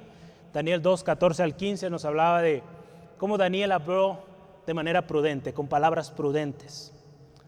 [0.53, 2.61] Daniel 2, 14 al 15 nos hablaba de
[3.17, 4.19] cómo Daniel habló
[4.67, 6.93] de manera prudente, con palabras prudentes.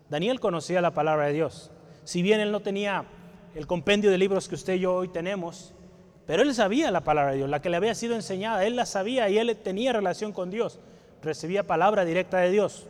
[0.10, 1.72] Daniel conocía la palabra de Dios.
[2.04, 3.06] Si bien él no tenía
[3.54, 5.74] el compendio de libros que usted y yo hoy tenemos,
[6.26, 8.88] pero él sabía la palabra de Dios, la que le había sido enseñada, él la
[8.88, 10.80] sabía y él tenía relación con Dios,
[11.22, 12.88] recibía palabra directa de Dios.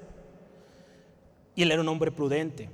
[1.55, 2.69] Y él era un hombre prudente.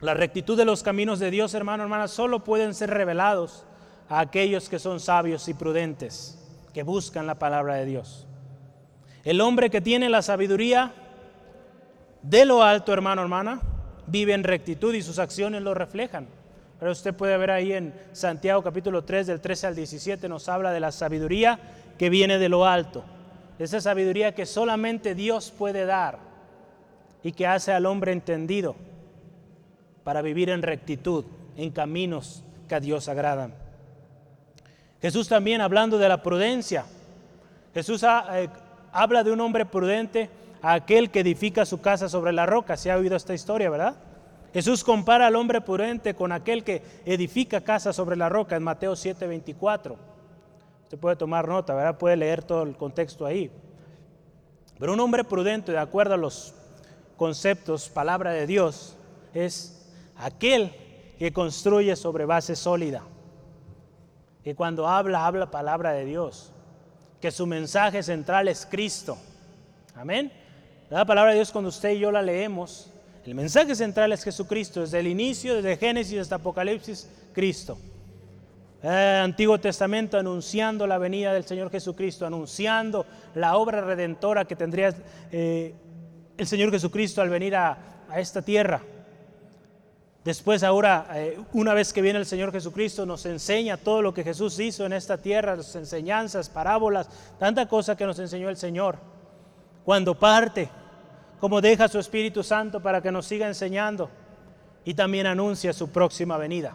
[0.00, 3.66] La rectitud de los caminos de Dios, hermano, hermana, solo pueden ser revelados
[4.08, 6.38] a aquellos que son sabios y prudentes,
[6.72, 8.26] que buscan la palabra de Dios.
[9.24, 10.92] El hombre que tiene la sabiduría
[12.22, 13.60] de lo alto, hermano, hermana,
[14.06, 16.26] vive en rectitud y sus acciones lo reflejan.
[16.78, 20.72] Pero usted puede ver ahí en Santiago capítulo 3 del 13 al 17 nos habla
[20.72, 21.58] de la sabiduría
[21.98, 23.04] que viene de lo alto.
[23.58, 26.18] Esa sabiduría que solamente Dios puede dar
[27.22, 28.74] y que hace al hombre entendido
[30.02, 31.24] para vivir en rectitud,
[31.56, 33.63] en caminos que a Dios agradan.
[35.04, 36.86] Jesús también hablando de la prudencia.
[37.74, 38.48] Jesús eh,
[38.90, 40.30] habla de un hombre prudente,
[40.62, 42.78] aquel que edifica su casa sobre la roca.
[42.78, 43.96] Se ha oído esta historia, ¿verdad?
[44.54, 48.96] Jesús compara al hombre prudente con aquel que edifica casa sobre la roca en Mateo
[48.96, 49.98] 7:24.
[50.84, 51.98] Usted puede tomar nota, ¿verdad?
[51.98, 53.50] Puede leer todo el contexto ahí.
[54.78, 56.54] Pero un hombre prudente, de acuerdo a los
[57.18, 58.96] conceptos, palabra de Dios,
[59.34, 59.86] es
[60.16, 60.72] aquel
[61.18, 63.02] que construye sobre base sólida
[64.44, 66.52] que cuando habla, habla palabra de Dios,
[67.18, 69.16] que su mensaje central es Cristo.
[69.94, 70.30] Amén.
[70.90, 72.92] La palabra de Dios cuando usted y yo la leemos,
[73.24, 77.78] el mensaje central es Jesucristo, desde el inicio, desde Génesis hasta Apocalipsis, Cristo.
[78.82, 84.94] Antiguo Testamento anunciando la venida del Señor Jesucristo, anunciando la obra redentora que tendría
[85.32, 85.74] eh,
[86.36, 87.78] el Señor Jesucristo al venir a
[88.14, 88.82] esta tierra.
[90.24, 94.24] Después ahora, eh, una vez que viene el Señor Jesucristo, nos enseña todo lo que
[94.24, 98.96] Jesús hizo en esta tierra, sus enseñanzas, parábolas, tanta cosa que nos enseñó el Señor.
[99.84, 100.70] Cuando parte,
[101.38, 104.08] como deja su Espíritu Santo para que nos siga enseñando
[104.82, 106.72] y también anuncia su próxima venida.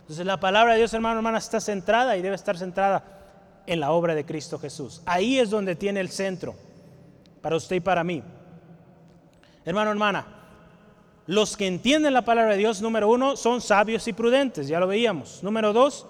[0.00, 3.04] Entonces la palabra de Dios, hermano, hermana, está centrada y debe estar centrada
[3.66, 5.02] en la obra de Cristo Jesús.
[5.04, 6.54] Ahí es donde tiene el centro,
[7.42, 8.22] para usted y para mí.
[9.66, 10.35] Hermano, hermana,
[11.26, 14.86] los que entienden la palabra de Dios, número uno, son sabios y prudentes, ya lo
[14.86, 15.42] veíamos.
[15.42, 16.06] Número dos,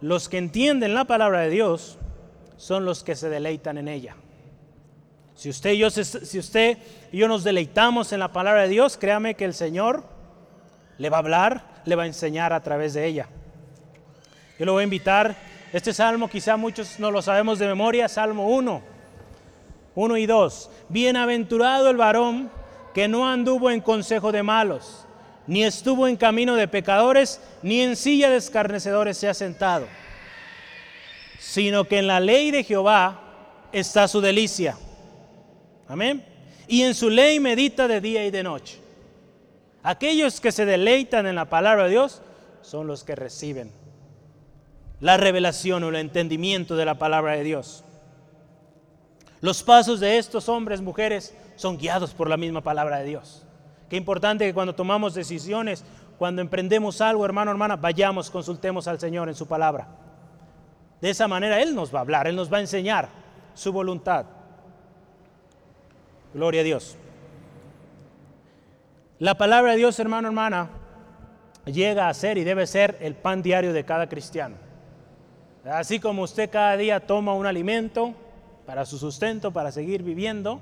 [0.00, 1.98] los que entienden la palabra de Dios
[2.56, 4.16] son los que se deleitan en ella.
[5.36, 6.78] Si usted y yo, si usted
[7.12, 10.02] y yo nos deleitamos en la palabra de Dios, créame que el Señor
[10.98, 13.28] le va a hablar, le va a enseñar a través de ella.
[14.58, 15.36] Yo lo voy a invitar,
[15.72, 18.82] este salmo quizá muchos no lo sabemos de memoria, Salmo 1,
[19.94, 20.70] 1 y 2.
[20.88, 22.50] Bienaventurado el varón
[22.98, 25.06] que no anduvo en consejo de malos,
[25.46, 29.86] ni estuvo en camino de pecadores, ni en silla de escarnecedores se ha sentado,
[31.38, 34.76] sino que en la ley de Jehová está su delicia.
[35.86, 36.26] Amén.
[36.66, 38.80] Y en su ley medita de día y de noche.
[39.84, 42.20] Aquellos que se deleitan en la palabra de Dios
[42.62, 43.70] son los que reciben
[44.98, 47.84] la revelación o el entendimiento de la palabra de Dios.
[49.40, 53.44] Los pasos de estos hombres, mujeres, son guiados por la misma palabra de Dios.
[53.88, 55.84] Qué importante que cuando tomamos decisiones,
[56.18, 59.88] cuando emprendemos algo, hermano, hermana, vayamos, consultemos al Señor en su palabra.
[61.00, 63.08] De esa manera Él nos va a hablar, Él nos va a enseñar
[63.54, 64.26] su voluntad.
[66.34, 66.96] Gloria a Dios.
[69.20, 70.70] La palabra de Dios, hermano, hermana,
[71.64, 74.56] llega a ser y debe ser el pan diario de cada cristiano.
[75.64, 78.14] Así como usted cada día toma un alimento
[78.68, 80.60] para su sustento, para seguir viviendo,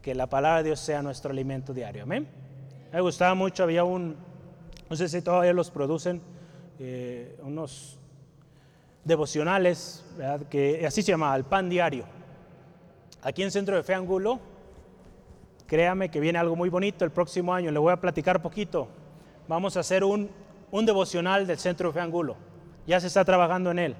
[0.00, 2.04] que la palabra de Dios sea nuestro alimento diario.
[2.04, 2.26] Amén.
[2.90, 4.16] Me gustaba mucho, había un,
[4.88, 6.22] no sé si todavía los producen,
[6.78, 7.98] eh, unos
[9.04, 10.02] devocionales,
[10.48, 12.06] que así se llama, el pan diario.
[13.20, 14.40] Aquí en Centro de Fe Angulo,
[15.66, 18.88] créame que viene algo muy bonito el próximo año, le voy a platicar poquito.
[19.46, 20.30] Vamos a hacer un,
[20.70, 22.34] un devocional del Centro de Fe Angulo.
[22.86, 23.96] Ya se está trabajando en él.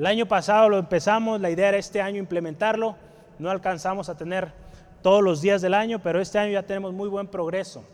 [0.00, 2.96] El año pasado lo empezamos, la idea era este año implementarlo,
[3.38, 4.50] no alcanzamos a tener
[5.02, 7.84] todos los días del año, pero este año ya tenemos muy buen progreso.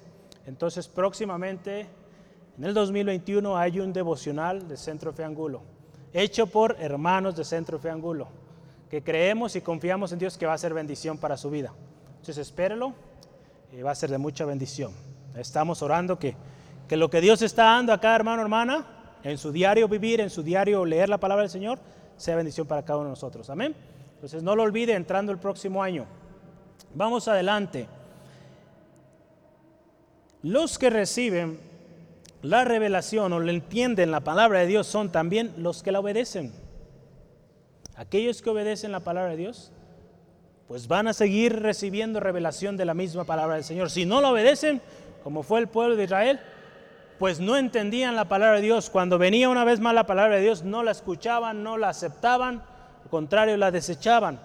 [0.47, 1.89] Entonces próximamente,
[2.59, 5.63] en el 2021, hay un devocional de Centro Fe Angulo,
[6.13, 8.29] hecho por hermanos de Centro Fe Angulo,
[8.89, 11.73] que creemos y confiamos en Dios que va a ser bendición para su vida.
[12.21, 12.93] Entonces espérelo,
[13.73, 14.93] y va a ser de mucha bendición.
[15.35, 16.37] Estamos orando que,
[16.87, 18.96] que lo que Dios está dando a cada hermano hermana,
[19.31, 21.81] en su diario vivir, en su diario leer la palabra del Señor,
[22.17, 23.51] sea bendición para cada uno de nosotros.
[23.51, 23.75] Amén.
[24.15, 26.07] Entonces no lo olvide entrando el próximo año.
[26.95, 27.89] Vamos adelante.
[30.43, 31.59] Los que reciben
[32.41, 36.53] la revelación o le entienden la palabra de Dios son también los que la obedecen.
[37.97, 39.73] Aquellos que obedecen la palabra de Dios,
[40.69, 43.91] pues van a seguir recibiendo revelación de la misma palabra del Señor.
[43.91, 44.81] Si no la obedecen,
[45.25, 46.41] como fue el pueblo de Israel,
[47.19, 48.91] pues no entendían la palabra de Dios.
[48.91, 52.63] Cuando venía una vez más la palabra de Dios, no la escuchaban, no la aceptaban,
[53.03, 54.41] al contrario, la desechaban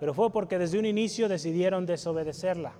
[0.00, 2.72] pero fue porque desde un inicio decidieron desobedecerla.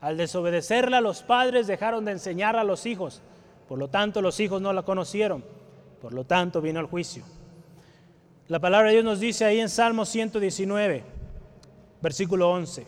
[0.00, 3.20] Al desobedecerla, los padres dejaron de enseñar a los hijos,
[3.68, 5.44] por lo tanto los hijos no la conocieron,
[6.00, 7.24] por lo tanto vino el juicio.
[8.46, 11.02] La palabra de Dios nos dice ahí en Salmo 119,
[12.00, 12.86] versículo 11,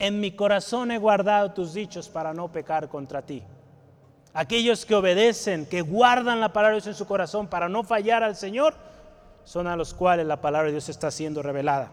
[0.00, 3.44] en mi corazón he guardado tus dichos para no pecar contra ti.
[4.32, 8.22] Aquellos que obedecen, que guardan la palabra de Dios en su corazón para no fallar
[8.22, 8.74] al Señor,
[9.44, 11.90] son a los cuales la palabra de Dios está siendo revelada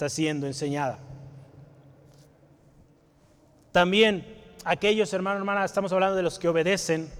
[0.00, 0.98] está siendo enseñada.
[3.70, 4.24] También
[4.64, 7.10] aquellos hermanos, hermanas, estamos hablando de los que obedecen,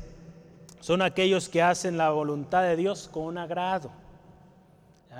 [0.80, 3.90] son aquellos que hacen la voluntad de Dios con agrado,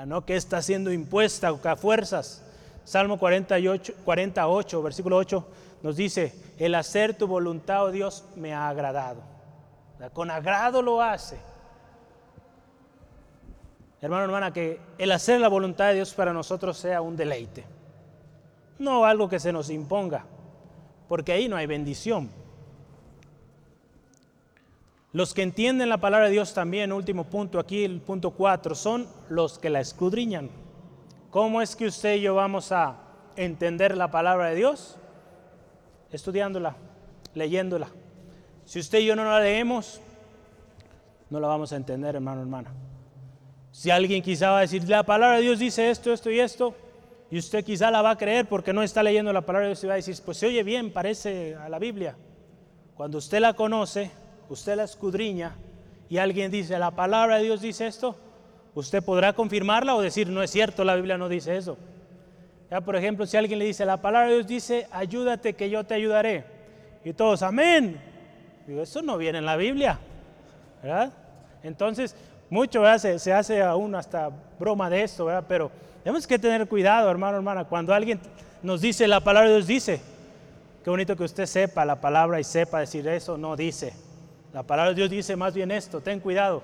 [0.07, 2.43] no que está siendo impuesta a fuerzas.
[2.87, 5.47] Salmo 48, 48, versículo 8,
[5.83, 9.23] nos dice, el hacer tu voluntad, oh Dios, me ha agradado.
[10.13, 11.39] Con agrado lo hace
[14.01, 17.65] hermano, hermana, que el hacer la voluntad de Dios para nosotros sea un deleite,
[18.79, 20.25] no algo que se nos imponga,
[21.09, 22.31] porque ahí no hay bendición.
[25.13, 29.09] Los que entienden la palabra de Dios también, último punto aquí, el punto 4, son
[29.29, 30.51] los que la escudriñan.
[31.31, 32.97] ¿Cómo es que usted y yo vamos a
[33.35, 35.00] entender la palabra de Dios?
[36.13, 36.77] Estudiándola,
[37.35, 37.89] leyéndola.
[38.65, 40.01] Si usted y yo no la leemos,
[41.31, 42.71] no la vamos a entender, hermano, hermana.
[43.73, 46.75] Si alguien quizá va a decir, la palabra de Dios dice esto, esto y esto,
[47.31, 49.85] y usted quizá la va a creer porque no está leyendo la palabra de Dios
[49.85, 52.17] y va a decir, pues se oye bien, parece a la Biblia.
[52.95, 54.11] Cuando usted la conoce,
[54.49, 55.57] usted la escudriña
[56.09, 58.17] y alguien dice, la palabra de Dios dice esto,
[58.75, 61.79] usted podrá confirmarla o decir, no es cierto, la Biblia no dice eso.
[62.71, 65.83] Ya, por ejemplo, si alguien le dice, la palabra de Dios dice, ayúdate que yo
[65.85, 66.45] te ayudaré.
[67.05, 68.01] Y todos, amén.
[68.67, 69.99] Digo, eso no viene en la Biblia.
[70.83, 71.13] ¿Verdad?
[71.63, 72.15] Entonces,
[72.49, 75.45] mucho Se, hace aún hasta broma de esto, ¿verdad?
[75.49, 75.71] pero
[76.03, 78.21] tenemos que tener cuidado, hermano, hermana, cuando alguien
[78.63, 80.01] nos dice la palabra de Dios dice,
[80.85, 83.93] qué bonito que usted sepa la palabra y sepa decir eso, no dice.
[84.53, 86.63] La palabra de Dios dice más bien esto, ten cuidado.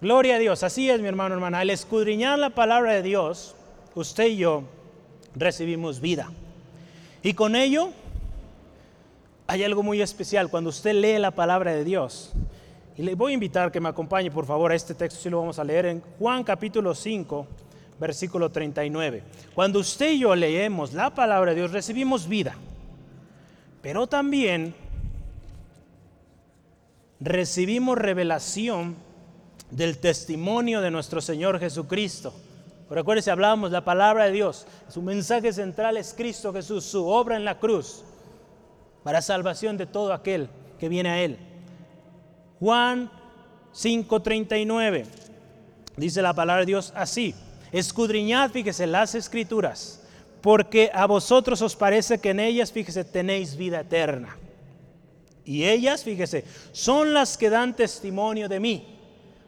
[0.00, 1.60] Gloria a Dios, así es mi hermano, hermana.
[1.60, 3.54] Al escudriñar la palabra de Dios,
[3.94, 4.64] usted y yo
[5.34, 6.30] recibimos vida.
[7.22, 7.90] Y con ello
[9.46, 10.48] hay algo muy especial.
[10.50, 12.32] Cuando usted lee la palabra de Dios,
[12.96, 15.40] y le voy a invitar que me acompañe, por favor, a este texto, si lo
[15.40, 17.46] vamos a leer en Juan capítulo 5,
[17.98, 19.22] versículo 39.
[19.54, 22.54] Cuando usted y yo leemos la palabra de Dios, recibimos vida,
[23.82, 24.74] pero también
[27.20, 28.96] recibimos revelación
[29.70, 32.34] del testimonio de nuestro Señor Jesucristo.
[32.90, 37.44] Recuerde, hablábamos la palabra de Dios, su mensaje central es Cristo Jesús, su obra en
[37.44, 38.02] la cruz,
[39.04, 41.38] para salvación de todo aquel que viene a Él.
[42.58, 43.08] Juan
[43.72, 45.06] 5:39.
[45.96, 47.34] Dice la palabra de Dios así.
[47.70, 50.02] Escudriñad, fíjese, las escrituras,
[50.40, 54.36] porque a vosotros os parece que en ellas, fíjese, tenéis vida eterna.
[55.44, 58.99] Y ellas, fíjese, son las que dan testimonio de mí.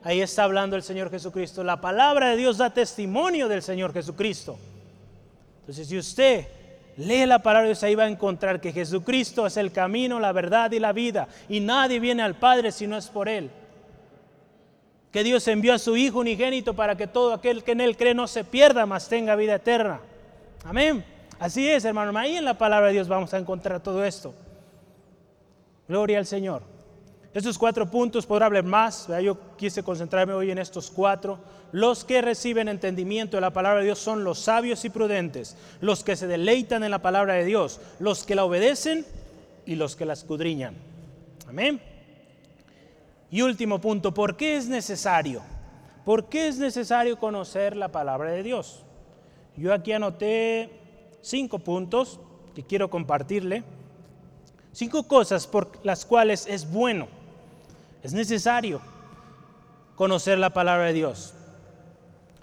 [0.05, 1.63] Ahí está hablando el Señor Jesucristo.
[1.63, 4.59] La palabra de Dios da testimonio del Señor Jesucristo.
[5.61, 6.47] Entonces, si usted
[6.97, 10.33] lee la palabra de Dios, ahí va a encontrar que Jesucristo es el camino, la
[10.33, 11.29] verdad y la vida.
[11.49, 13.51] Y nadie viene al Padre si no es por Él.
[15.13, 18.15] Que Dios envió a su Hijo unigénito para que todo aquel que en Él cree
[18.15, 20.01] no se pierda, mas tenga vida eterna.
[20.65, 21.05] Amén.
[21.39, 22.19] Así es, hermano.
[22.19, 24.35] Ahí en la palabra de Dios vamos a encontrar todo esto.
[25.87, 26.72] Gloria al Señor.
[27.35, 31.39] Estos cuatro puntos podrá hablar más, yo quise concentrarme hoy en estos cuatro.
[31.73, 36.05] Los que reciben entendimiento de la palabra de Dios son los sabios y prudentes, los
[36.05, 39.07] que se deleitan en la palabra de Dios, los que la obedecen
[39.65, 40.75] y los que la escudriñan.
[41.49, 41.81] Amén.
[43.31, 45.41] Y último punto, ¿por qué es necesario?
[46.05, 48.85] ¿Por qué es necesario conocer la palabra de Dios?
[49.57, 50.69] Yo aquí anoté
[51.23, 52.21] cinco puntos
[52.55, 53.65] que quiero compartirle.
[54.73, 57.22] Cinco cosas por las cuales es bueno
[58.03, 58.81] es necesario
[59.95, 61.35] conocer la palabra de Dios.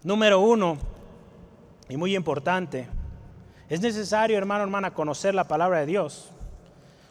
[0.04, 0.78] Número uno,
[1.90, 2.88] y muy importante,
[3.68, 6.30] es necesario, hermano, hermana, conocer la palabra de Dios.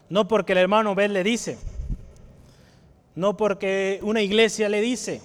[0.09, 1.59] No porque el hermano Ben le dice,
[3.15, 5.21] no porque una iglesia le dice,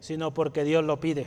[0.00, 1.26] sino porque Dios lo pide.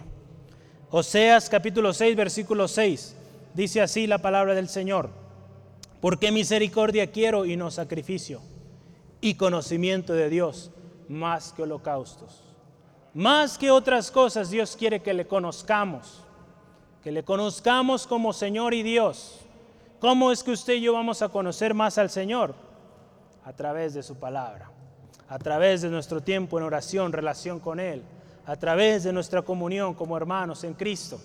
[0.90, 3.16] Oseas capítulo 6, versículo 6,
[3.54, 5.10] dice así la palabra del Señor,
[6.02, 8.42] porque misericordia quiero y no sacrificio,
[9.22, 10.72] y conocimiento de Dios
[11.10, 12.44] más que holocaustos.
[13.14, 16.24] Más que otras cosas, Dios quiere que le conozcamos,
[17.04, 19.42] que le conozcamos como Señor y Dios.
[20.00, 22.56] ¿Cómo es que usted y yo vamos a conocer más al Señor?
[23.44, 24.72] A través de su palabra,
[25.28, 28.04] a través de nuestro tiempo en oración, relación con Él,
[28.46, 31.20] a través de nuestra comunión como hermanos en Cristo.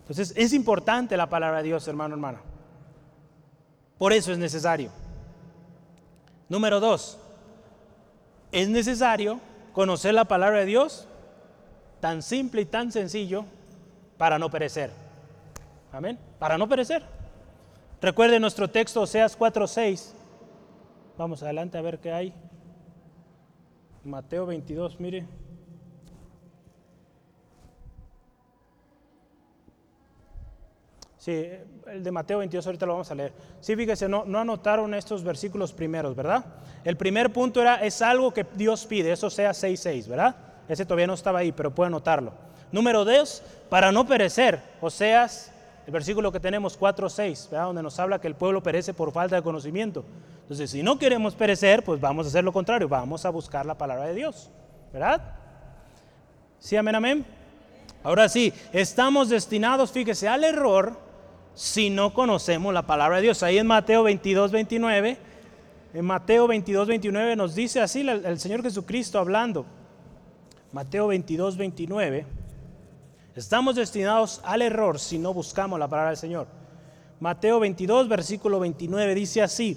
[0.00, 2.40] Entonces es importante la palabra de Dios, hermano, hermana.
[3.98, 4.90] Por eso es necesario.
[6.48, 7.18] Número dos,
[8.52, 9.40] es necesario
[9.72, 11.06] conocer la palabra de Dios,
[12.00, 13.44] tan simple y tan sencillo,
[14.18, 14.90] para no perecer.
[15.92, 16.18] Amén.
[16.38, 17.02] Para no perecer.
[18.00, 20.14] Recuerde nuestro texto, Oseas 4:6.
[21.16, 22.34] Vamos adelante a ver qué hay.
[24.04, 25.26] Mateo 22, mire.
[31.20, 31.48] Sí,
[31.86, 33.34] el de Mateo 22 ahorita lo vamos a leer.
[33.60, 36.46] Sí, fíjese, no, no anotaron estos versículos primeros, ¿verdad?
[36.82, 40.34] El primer punto era, es algo que Dios pide, eso sea 6.6, ¿verdad?
[40.66, 42.32] Ese todavía no estaba ahí, pero puede anotarlo.
[42.72, 45.52] Número 2, para no perecer, Oseas,
[45.86, 47.66] el versículo que tenemos 4.6, ¿verdad?
[47.66, 50.06] Donde nos habla que el pueblo perece por falta de conocimiento.
[50.40, 53.76] Entonces, si no queremos perecer, pues vamos a hacer lo contrario, vamos a buscar la
[53.76, 54.48] palabra de Dios,
[54.90, 55.20] ¿verdad?
[56.58, 57.26] Sí, amén, amén.
[58.02, 61.09] Ahora sí, estamos destinados, fíjese, al error
[61.54, 63.42] si no conocemos la palabra de Dios.
[63.42, 65.18] Ahí en Mateo 22, 29,
[65.94, 69.66] en Mateo 22, 29 nos dice así el, Señor Jesucristo hablando.
[70.72, 72.26] Mateo 22, 29.
[73.34, 76.46] Estamos destinados al error si no buscamos la palabra del Señor.
[77.18, 79.76] Mateo 22, versículo 29 dice así.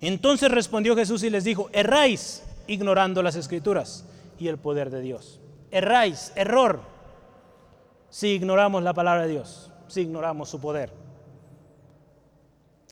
[0.00, 4.04] Entonces respondió Jesús y les dijo, erráis ignorando las escrituras
[4.38, 5.40] y el poder de Dios.
[5.70, 6.80] Erráis, error,
[8.10, 10.92] si ignoramos la palabra de Dios si ignoramos su poder.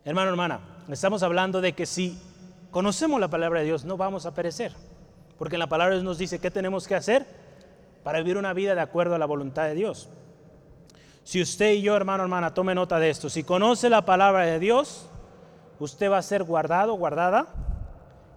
[0.05, 2.19] Hermano, hermana, estamos hablando de que si
[2.71, 4.73] conocemos la palabra de Dios no vamos a perecer,
[5.39, 7.27] porque en la palabra de Dios nos dice qué tenemos que hacer
[8.03, 10.09] para vivir una vida de acuerdo a la voluntad de Dios.
[11.25, 14.59] Si usted y yo, hermano, hermana, tome nota de esto, si conoce la palabra de
[14.59, 15.09] Dios,
[15.79, 17.47] usted va a ser guardado, guardada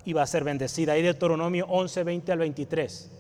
[0.03, 0.93] y va a ser bendecida.
[0.93, 3.12] Ahí de Deuteronomio 11, 20 al 23.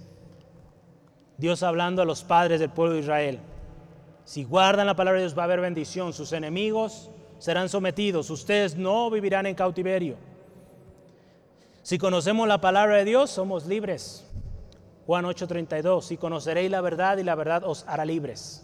[1.37, 3.39] Dios hablando a los padres del pueblo de Israel.
[4.25, 6.11] Si guardan la palabra de Dios va a haber bendición.
[6.11, 8.29] Sus enemigos serán sometidos.
[8.31, 10.17] Ustedes no vivirán en cautiverio.
[11.83, 14.25] Si conocemos la palabra de Dios, somos libres.
[15.05, 16.01] Juan 8:32.
[16.01, 18.63] Si conoceréis la verdad y la verdad os hará libres.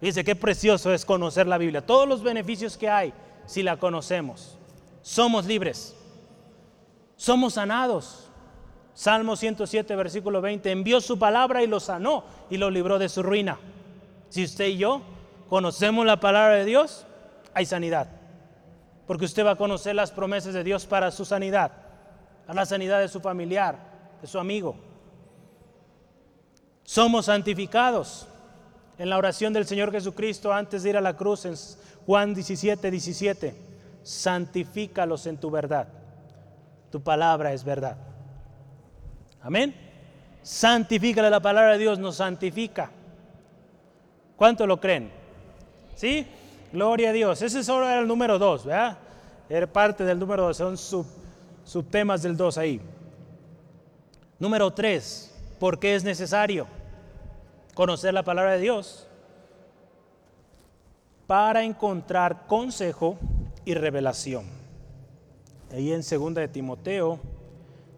[0.00, 1.84] Dice, qué precioso es conocer la Biblia.
[1.84, 3.12] Todos los beneficios que hay
[3.46, 4.56] si la conocemos.
[5.02, 5.96] Somos libres.
[7.16, 8.28] Somos sanados.
[8.92, 10.70] Salmo 107, versículo 20.
[10.70, 13.58] Envió su palabra y lo sanó y lo libró de su ruina.
[14.34, 15.00] Si usted y yo
[15.48, 17.06] conocemos la palabra de Dios,
[17.54, 18.08] hay sanidad.
[19.06, 21.70] Porque usted va a conocer las promesas de Dios para su sanidad,
[22.44, 23.78] para la sanidad de su familiar,
[24.20, 24.74] de su amigo.
[26.82, 28.26] Somos santificados
[28.98, 31.54] en la oración del Señor Jesucristo antes de ir a la cruz en
[32.04, 33.54] Juan 17, 17.
[34.02, 35.86] Santifícalos en tu verdad.
[36.90, 37.98] Tu palabra es verdad.
[39.42, 39.76] Amén.
[40.42, 42.90] Santifícale la palabra de Dios, nos santifica.
[44.44, 45.10] ¿Cuánto lo creen?
[45.94, 46.26] ¿Sí?
[46.70, 47.40] Gloria a Dios.
[47.40, 48.98] Ese solo era el número dos, ¿verdad?
[49.48, 51.06] Era parte del número dos, son sub,
[51.64, 52.78] subtemas del dos ahí.
[54.38, 56.66] Número tres, ¿por qué es necesario
[57.72, 59.08] conocer la palabra de Dios?
[61.26, 63.16] Para encontrar consejo
[63.64, 64.44] y revelación.
[65.72, 67.18] Ahí en 2 de Timoteo,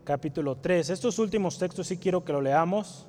[0.05, 0.90] capítulo 3.
[0.90, 3.05] Estos últimos textos sí quiero que lo leamos,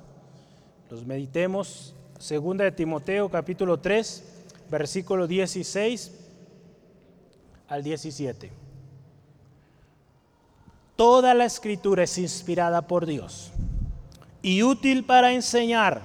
[0.90, 1.94] los meditemos.
[2.18, 4.24] 2 de Timoteo, capítulo 3,
[4.68, 6.12] versículo 16
[7.68, 8.50] al 17.
[10.96, 13.52] Toda la escritura es inspirada por Dios
[14.42, 16.02] y útil para enseñar,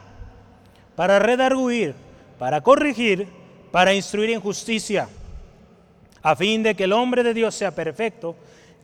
[0.96, 1.96] para redarguir,
[2.38, 3.28] para corregir,
[3.72, 5.10] para instruir en justicia,
[6.22, 8.36] a fin de que el hombre de Dios sea perfecto,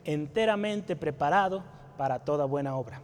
[0.04, 1.64] enteramente preparado
[1.96, 3.02] para toda buena obra.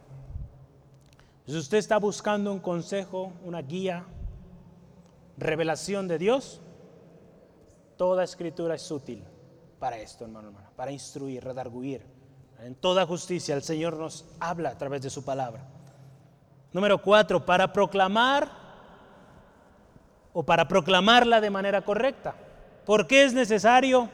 [1.46, 4.04] Si usted está buscando un consejo, una guía,
[5.38, 6.62] revelación de Dios,
[7.98, 9.24] toda escritura es útil
[9.80, 12.06] para esto, hermano, hermano, para instruir, redarguir,
[12.60, 15.64] en toda justicia el Señor nos habla a través de su palabra.
[16.72, 18.50] Número cuatro, para proclamar
[20.34, 22.36] o para proclamarla de manera correcta.
[22.86, 24.10] ¿Por qué es necesario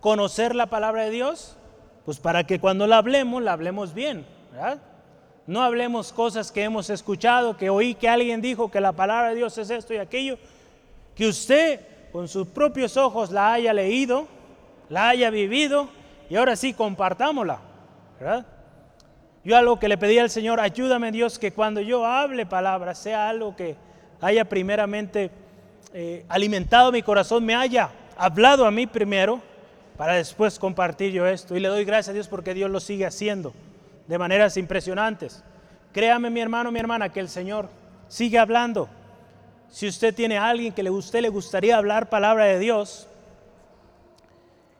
[0.00, 1.56] conocer la palabra de Dios?
[2.04, 4.26] Pues para que cuando la hablemos, la hablemos bien,
[5.46, 9.36] No hablemos cosas que hemos escuchado, que oí que alguien dijo que la palabra de
[9.36, 10.38] Dios es esto y aquello,
[11.14, 11.80] que usted
[12.12, 14.26] con sus propios ojos la haya leído,
[14.88, 15.88] la haya vivido
[16.30, 17.60] y ahora sí, compartámosla.
[19.44, 23.28] Yo algo que le pedí al Señor, ayúdame Dios que cuando yo hable palabras sea
[23.28, 23.76] algo que
[24.22, 25.30] haya primeramente
[25.92, 29.42] eh, alimentado mi corazón, me haya hablado a mí primero
[29.98, 31.54] para después compartir yo esto.
[31.54, 33.52] Y le doy gracias a Dios porque Dios lo sigue haciendo
[34.06, 35.42] de maneras impresionantes.
[35.92, 37.68] Créame mi hermano, mi hermana, que el Señor
[38.08, 38.88] sigue hablando.
[39.70, 43.08] Si usted tiene a alguien que le, usted le gustaría hablar palabra de Dios,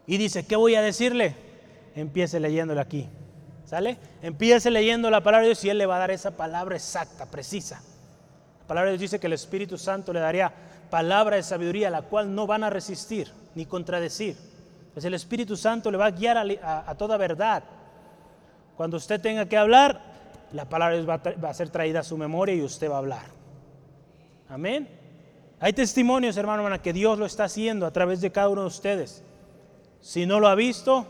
[0.06, 1.34] y dice, ¿qué voy a decirle?
[1.94, 3.08] Empiece leyéndole aquí.
[3.64, 3.96] ¿Sale?
[4.22, 7.26] Empiece leyendo la palabra de Dios y Él le va a dar esa palabra exacta,
[7.26, 7.82] precisa.
[8.60, 10.52] La palabra de Dios dice que el Espíritu Santo le daría
[10.90, 14.36] palabra de sabiduría, la cual no van a resistir ni contradecir.
[14.92, 17.64] Pues el Espíritu Santo le va a guiar a, toda verdad.
[18.76, 20.00] Cuando usted tenga que hablar,
[20.52, 22.98] la palabra va a, va a ser traída a su memoria y usted va a
[22.98, 23.26] hablar.
[24.48, 24.88] Amén.
[25.60, 28.66] Hay testimonios, hermano, hermana, que Dios lo está haciendo a través de cada uno de
[28.68, 29.22] ustedes.
[30.00, 31.06] Si no lo ha visto,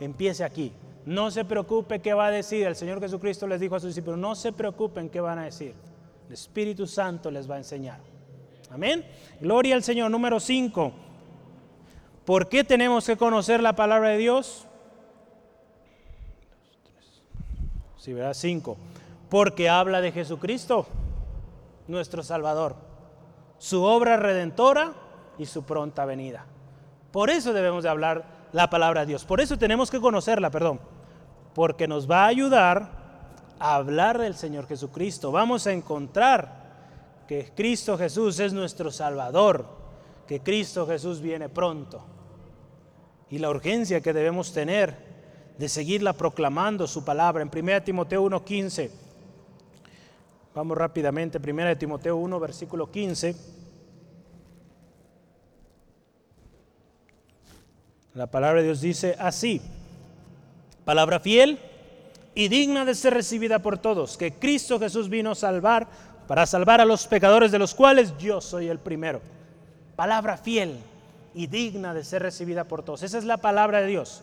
[0.00, 0.72] empiece aquí.
[1.04, 2.66] No se preocupe qué va a decir.
[2.66, 5.74] El Señor Jesucristo les dijo a sus discípulos, no se preocupen qué van a decir.
[6.26, 7.98] El Espíritu Santo les va a enseñar.
[8.70, 9.04] Amén.
[9.40, 10.10] Gloria al Señor.
[10.10, 10.92] Número 5.
[12.26, 14.67] ¿Por qué tenemos que conocer la palabra de Dios?
[18.08, 18.32] Sí, ¿verdad?
[18.32, 18.78] 5.
[19.28, 20.86] Porque habla de Jesucristo,
[21.88, 22.74] nuestro Salvador,
[23.58, 24.94] su obra redentora
[25.36, 26.46] y su pronta venida.
[27.12, 29.26] Por eso debemos de hablar la palabra de Dios.
[29.26, 30.80] Por eso tenemos que conocerla, perdón,
[31.54, 32.88] porque nos va a ayudar
[33.58, 35.30] a hablar del Señor Jesucristo.
[35.30, 39.66] Vamos a encontrar que Cristo Jesús es nuestro Salvador,
[40.26, 42.02] que Cristo Jesús viene pronto.
[43.28, 45.07] Y la urgencia que debemos tener
[45.58, 47.42] de seguirla proclamando su palabra.
[47.42, 48.90] En 1 Timoteo 1.15,
[50.54, 53.34] vamos rápidamente, 1 Timoteo 1, versículo 15.
[58.14, 59.60] La palabra de Dios dice así,
[60.84, 61.58] palabra fiel
[62.34, 65.88] y digna de ser recibida por todos, que Cristo Jesús vino a salvar
[66.26, 69.20] para salvar a los pecadores de los cuales yo soy el primero.
[69.96, 70.78] Palabra fiel
[71.34, 73.02] y digna de ser recibida por todos.
[73.02, 74.22] Esa es la palabra de Dios.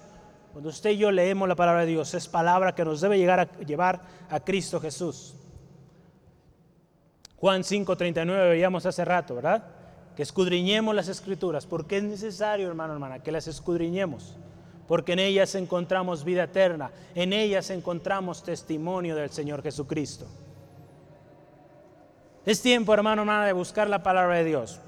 [0.56, 3.42] Cuando usted y yo leemos la palabra de Dios, es palabra que nos debe llegar
[3.42, 4.00] a llevar
[4.30, 5.36] a Cristo Jesús.
[7.36, 9.66] Juan 5:39 veíamos hace rato, ¿verdad?
[10.16, 14.38] que escudriñemos las escrituras, porque es necesario, hermano, hermana, que las escudriñemos,
[14.88, 20.26] porque en ellas encontramos vida eterna, en ellas encontramos testimonio del Señor Jesucristo.
[22.46, 24.80] Es tiempo, hermano, hermana, de buscar la palabra de Dios.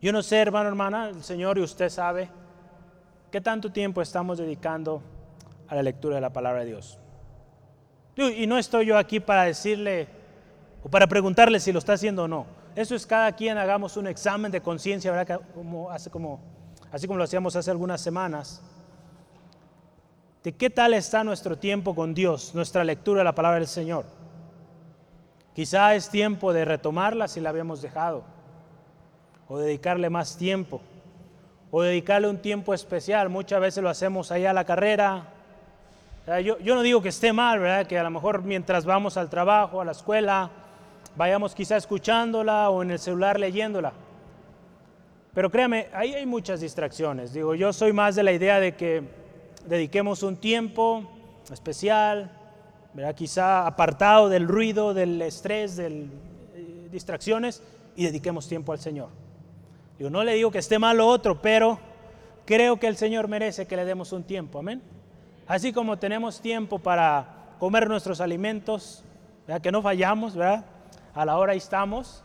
[0.00, 2.30] Yo no sé, hermano, hermana, el Señor y usted sabe
[3.30, 5.02] qué tanto tiempo estamos dedicando
[5.68, 6.98] a la lectura de la palabra de Dios.
[8.16, 10.08] Y no estoy yo aquí para decirle
[10.82, 12.46] o para preguntarle si lo está haciendo o no.
[12.74, 15.26] Eso es cada quien hagamos un examen de conciencia.
[15.54, 16.40] Como, hace como,
[16.90, 18.62] así como lo hacíamos hace algunas semanas.
[20.42, 24.06] ¿De qué tal está nuestro tiempo con Dios, nuestra lectura de la palabra del Señor?
[25.54, 28.22] Quizá es tiempo de retomarla si la habíamos dejado,
[29.48, 30.80] o dedicarle más tiempo,
[31.70, 33.28] o dedicarle un tiempo especial.
[33.28, 35.24] Muchas veces lo hacemos allá a la carrera.
[36.44, 37.86] Yo, yo no digo que esté mal, ¿verdad?
[37.86, 40.50] Que a lo mejor mientras vamos al trabajo, a la escuela,
[41.16, 43.92] vayamos quizá escuchándola o en el celular leyéndola.
[45.34, 47.32] Pero créame, ahí hay muchas distracciones.
[47.32, 49.02] Digo, yo soy más de la idea de que
[49.66, 51.04] dediquemos un tiempo
[51.52, 52.30] especial,
[52.94, 53.14] ¿verdad?
[53.14, 57.62] quizá apartado del ruido, del estrés, de eh, distracciones,
[57.94, 59.08] y dediquemos tiempo al Señor.
[59.98, 61.78] Yo no le digo que esté mal otro, pero
[62.44, 64.80] creo que el Señor merece que le demos un tiempo, amén.
[65.46, 69.04] Así como tenemos tiempo para comer nuestros alimentos,
[69.62, 70.64] que no fallamos, ¿verdad?
[71.14, 72.22] A la hora estamos,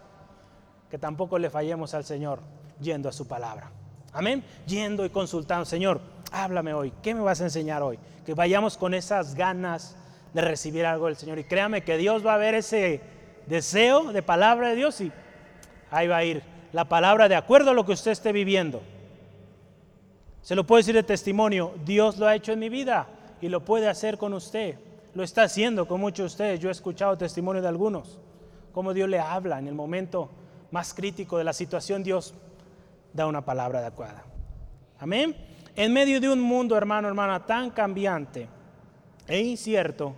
[0.92, 2.42] que tampoco le fallemos al Señor
[2.80, 3.72] yendo a su palabra.
[4.12, 4.44] Amén.
[4.68, 6.00] Yendo y consultando, Señor,
[6.32, 7.98] háblame hoy, ¿qué me vas a enseñar hoy?
[8.26, 9.96] Que vayamos con esas ganas
[10.34, 11.40] de recibir algo del Señor.
[11.40, 13.02] Y créame que Dios va a ver ese
[13.48, 15.12] deseo de palabra de Dios y
[15.90, 18.82] ahí va a ir la palabra de acuerdo a lo que usted esté viviendo.
[20.42, 23.08] Se lo puedo decir de testimonio, Dios lo ha hecho en mi vida
[23.40, 24.78] y lo puede hacer con usted.
[25.14, 26.60] Lo está haciendo con muchos de ustedes.
[26.60, 28.20] Yo he escuchado testimonio de algunos,
[28.74, 30.30] cómo Dios le habla en el momento
[30.72, 32.34] más crítico de la situación, Dios
[33.14, 34.24] da una palabra adecuada.
[35.00, 35.36] Amén.
[35.76, 38.48] En medio de un mundo, hermano, hermana, tan cambiante
[39.28, 40.16] e incierto,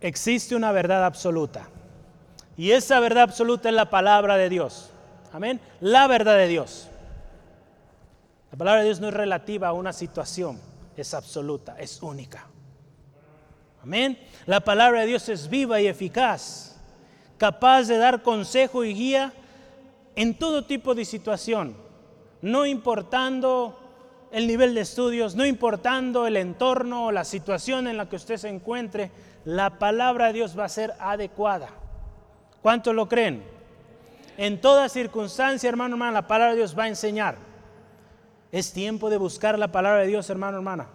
[0.00, 1.68] existe una verdad absoluta.
[2.56, 4.90] Y esa verdad absoluta es la palabra de Dios.
[5.32, 5.60] Amén.
[5.80, 6.88] La verdad de Dios.
[8.50, 10.58] La palabra de Dios no es relativa a una situación,
[10.96, 12.46] es absoluta, es única.
[13.82, 14.18] Amén.
[14.46, 16.76] La palabra de Dios es viva y eficaz,
[17.36, 19.32] capaz de dar consejo y guía
[20.16, 21.76] en todo tipo de situación,
[22.42, 23.78] no importando
[24.32, 28.36] el nivel de estudios, no importando el entorno o la situación en la que usted
[28.36, 29.10] se encuentre,
[29.44, 31.68] la palabra de Dios va a ser adecuada.
[32.62, 33.57] ¿Cuántos lo creen?
[34.38, 37.36] En toda circunstancia, hermano, hermana, la palabra de Dios va a enseñar.
[38.52, 40.86] Es tiempo de buscar la palabra de Dios, hermano, hermana.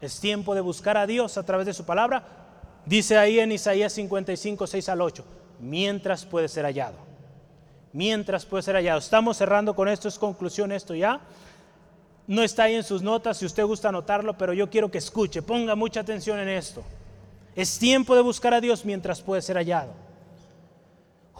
[0.00, 2.22] Es tiempo de buscar a Dios a través de su palabra.
[2.86, 5.24] Dice ahí en Isaías 55, 6 al 8,
[5.58, 6.96] mientras puede ser hallado.
[7.92, 9.00] Mientras puede ser hallado.
[9.00, 11.20] Estamos cerrando con esto, es conclusión esto ya.
[12.28, 15.42] No está ahí en sus notas si usted gusta anotarlo, pero yo quiero que escuche,
[15.42, 16.84] ponga mucha atención en esto.
[17.56, 20.07] Es tiempo de buscar a Dios mientras puede ser hallado.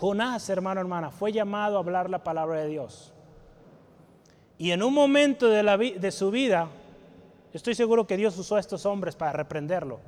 [0.01, 3.13] Jonás, hermano, hermana, fue llamado a hablar la palabra de Dios.
[4.57, 6.69] Y en un momento de, su vida,
[7.53, 9.99] estoy seguro que Dios usó a estos hombres para reprenderlo.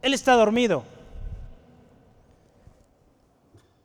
[0.00, 0.84] Él está dormido.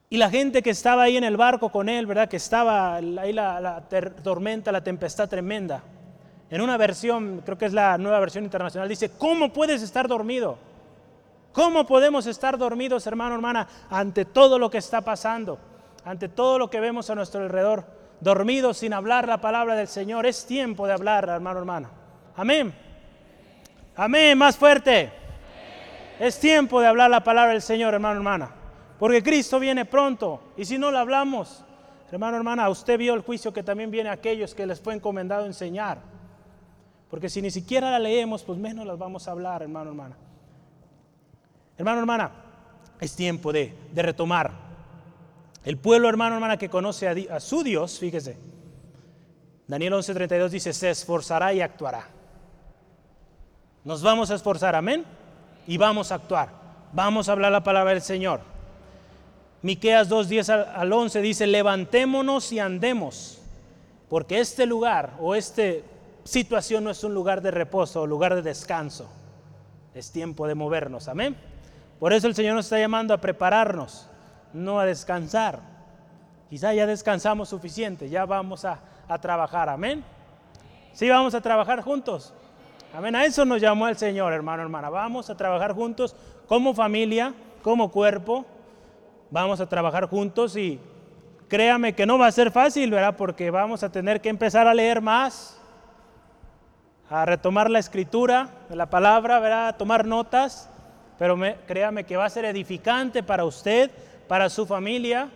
[0.10, 2.30] Y la gente que estaba ahí en el barco con él, ¿verdad?
[2.30, 3.84] Que estaba ahí la, la
[4.24, 5.84] tormenta, la tempestad tremenda.
[6.50, 10.58] En una versión, creo que es la nueva versión internacional, dice, ¿cómo puedes estar dormido?
[11.54, 15.60] ¿Cómo podemos estar dormidos, hermano, hermana, ante todo lo que está pasando,
[16.04, 17.86] ante todo lo que vemos a nuestro alrededor?
[18.20, 20.26] Dormidos sin hablar la palabra del Señor.
[20.26, 21.90] Es tiempo de hablar, hermano, hermana.
[22.36, 22.74] Amén.
[23.96, 25.12] Amén, más fuerte.
[26.20, 28.50] Es tiempo de hablar la palabra del Señor, hermano, hermana.
[28.98, 30.42] Porque Cristo viene pronto.
[30.58, 31.64] Y si no la hablamos,
[32.12, 35.46] hermano, hermana, usted vio el juicio que también viene a aquellos que les fue encomendado
[35.46, 36.00] enseñar.
[37.12, 40.16] Porque si ni siquiera la leemos, pues menos las vamos a hablar, hermano, hermana.
[41.78, 42.32] Hermano, hermana,
[43.00, 44.52] es tiempo de, retomar.
[45.66, 48.38] El pueblo, hermano, hermana, que conoce a, su Dios, fíjese,
[49.68, 52.08] Daniel 11:32 dice, se esforzará y actuará.
[53.84, 55.06] Nos vamos a esforzar, amén,
[55.66, 56.50] y vamos a actuar.
[56.92, 58.42] Vamos a hablar la palabra del Señor.
[59.62, 63.42] Miqueas 2:10 al, al 11 dice, levantémonos y andemos,
[64.10, 65.64] porque este lugar o esta
[66.24, 69.10] situación no es un lugar de reposo o lugar de descanso.
[69.96, 71.53] Es tiempo de movernos, amén.
[72.00, 74.10] Por eso el Señor nos está llamando a prepararnos,
[74.54, 75.60] no a descansar.
[76.50, 78.80] Quizá ya descansamos suficiente, ya vamos a,
[79.22, 80.04] trabajar, amén.
[80.94, 82.34] Sí, vamos a trabajar juntos.
[82.94, 83.16] Amén.
[83.16, 84.90] A eso nos llamó el Señor, hermano, hermana.
[84.90, 86.16] Vamos a trabajar juntos
[86.48, 87.34] como familia,
[87.64, 88.46] como cuerpo.
[89.32, 90.80] Vamos a trabajar juntos y
[91.48, 93.16] créame que no va a ser fácil, ¿verdad?
[93.18, 95.60] Porque vamos a tener que empezar a leer más,
[97.10, 99.68] a retomar la escritura, la palabra, ¿verdad?
[99.70, 100.70] A tomar notas
[101.24, 103.90] pero créame que va a ser edificante para usted,
[104.28, 105.30] para su familia.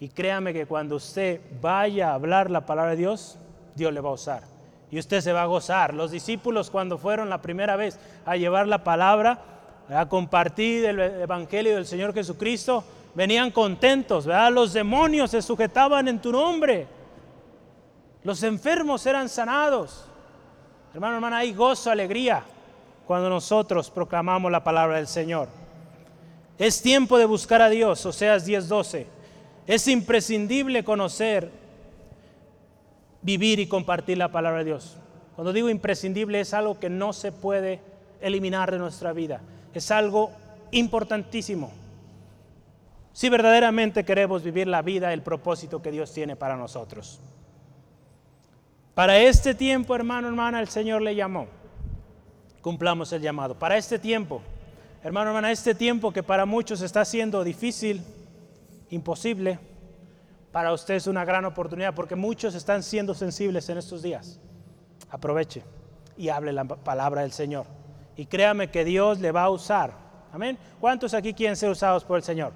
[0.00, 3.38] Y créame que cuando usted vaya a hablar la palabra de Dios,
[3.76, 4.42] Dios le va a usar.
[4.90, 5.94] Y usted se va a gozar.
[5.94, 9.38] Los discípulos cuando fueron la primera vez a llevar la palabra,
[9.88, 12.82] a compartir el Evangelio del Señor Jesucristo,
[13.14, 14.50] venían contentos, ¿verdad?
[14.50, 16.88] Los demonios se sujetaban en tu nombre.
[18.24, 20.04] Los enfermos eran sanados.
[20.92, 22.42] Hermano, hermana, hay gozo, alegría
[23.06, 25.48] cuando nosotros proclamamos la palabra del Señor.
[26.58, 29.06] Es tiempo de buscar a Dios, Oseas 10:12.
[29.66, 31.50] Es imprescindible conocer,
[33.22, 34.96] vivir y compartir la palabra de Dios.
[35.34, 37.80] Cuando digo imprescindible es algo que no se puede
[38.20, 39.40] eliminar de nuestra vida.
[39.72, 40.30] Es algo
[40.70, 41.72] importantísimo.
[43.12, 47.20] si verdaderamente queremos vivir la vida, el propósito que Dios tiene para nosotros.
[48.92, 51.46] Para este tiempo, hermano, hermana, el Señor le llamó.
[52.64, 53.58] Cumplamos el llamado.
[53.58, 54.40] Para este tiempo,
[55.02, 58.02] hermano, hermana, este tiempo que para muchos está siendo difícil,
[58.88, 59.58] imposible,
[60.50, 64.40] para usted es una gran oportunidad porque muchos están siendo sensibles en estos días.
[65.10, 65.62] Aproveche
[66.16, 67.66] y hable la palabra del Señor.
[68.16, 69.92] Y créame que Dios le va a usar.
[70.32, 70.56] Amén.
[70.80, 72.54] ¿Cuántos aquí quieren ser usados por el Señor?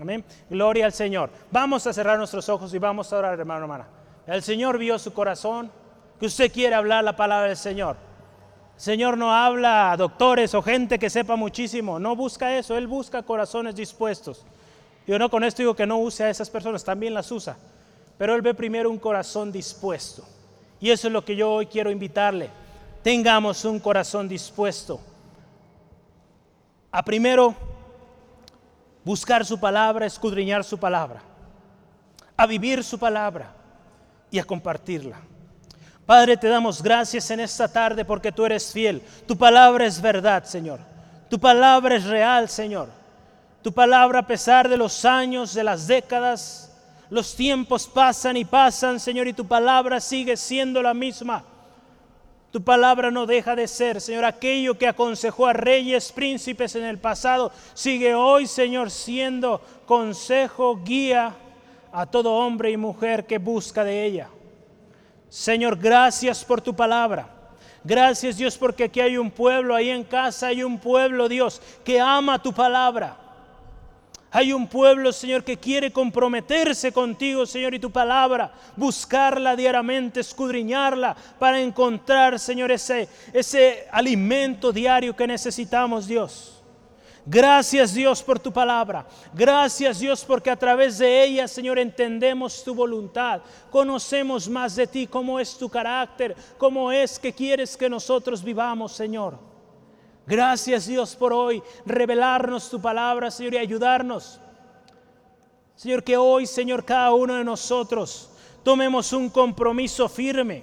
[0.00, 0.24] Amén.
[0.48, 1.28] Gloria al Señor.
[1.50, 3.86] Vamos a cerrar nuestros ojos y vamos a orar, hermano, hermana.
[4.26, 5.70] El Señor vio su corazón,
[6.18, 8.05] que usted quiere hablar la palabra del Señor.
[8.76, 13.22] Señor no habla a doctores o gente que sepa muchísimo, no busca eso, Él busca
[13.22, 14.44] corazones dispuestos.
[15.06, 17.56] Yo no con esto digo que no use a esas personas, también las usa,
[18.18, 20.24] pero Él ve primero un corazón dispuesto.
[20.78, 22.50] Y eso es lo que yo hoy quiero invitarle.
[23.02, 25.00] Tengamos un corazón dispuesto
[26.90, 27.54] a primero
[29.04, 31.22] buscar su palabra, escudriñar su palabra,
[32.36, 33.54] a vivir su palabra
[34.30, 35.20] y a compartirla.
[36.06, 39.02] Padre, te damos gracias en esta tarde porque tú eres fiel.
[39.26, 40.78] Tu palabra es verdad, Señor.
[41.28, 42.88] Tu palabra es real, Señor.
[43.60, 46.72] Tu palabra, a pesar de los años, de las décadas,
[47.10, 51.42] los tiempos pasan y pasan, Señor, y tu palabra sigue siendo la misma.
[52.52, 54.24] Tu palabra no deja de ser, Señor.
[54.24, 61.34] Aquello que aconsejó a reyes, príncipes en el pasado, sigue hoy, Señor, siendo consejo, guía
[61.92, 64.28] a todo hombre y mujer que busca de ella.
[65.28, 67.28] Señor, gracias por tu palabra.
[67.84, 72.00] Gracias Dios porque aquí hay un pueblo, ahí en casa hay un pueblo, Dios, que
[72.00, 73.16] ama tu palabra
[74.36, 81.16] hay un pueblo, Señor, que quiere comprometerse contigo, Señor, y tu palabra, buscarla diariamente, escudriñarla
[81.38, 86.55] para encontrar, Señor, ese, ese alimento diario que necesitamos, Dios.
[87.28, 89.04] Gracias Dios por tu palabra.
[89.34, 93.40] Gracias Dios porque a través de ella, Señor, entendemos tu voluntad.
[93.68, 98.92] Conocemos más de ti, cómo es tu carácter, cómo es que quieres que nosotros vivamos,
[98.92, 99.36] Señor.
[100.24, 104.40] Gracias Dios por hoy revelarnos tu palabra, Señor, y ayudarnos.
[105.74, 108.30] Señor, que hoy, Señor, cada uno de nosotros
[108.62, 110.62] tomemos un compromiso firme,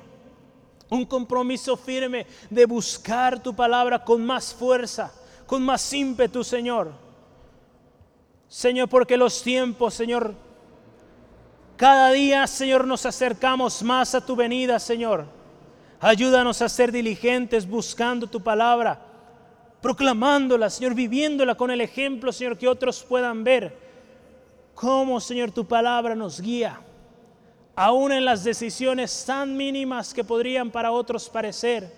[0.89, 5.13] un compromiso firme de buscar tu palabra con más fuerza,
[5.53, 6.91] con más ímpetu, Señor.
[8.47, 10.33] Señor, porque los tiempos, Señor,
[11.77, 15.27] cada día, Señor, nos acercamos más a tu venida, Señor.
[15.99, 18.99] Ayúdanos a ser diligentes buscando tu palabra
[19.79, 23.77] proclamándola, Señor, viviéndola con el ejemplo, Señor, que otros puedan ver
[24.73, 26.81] cómo, Señor, tu palabra nos guía,
[27.75, 31.93] aún en las decisiones tan mínimas que podrían para otros parecer.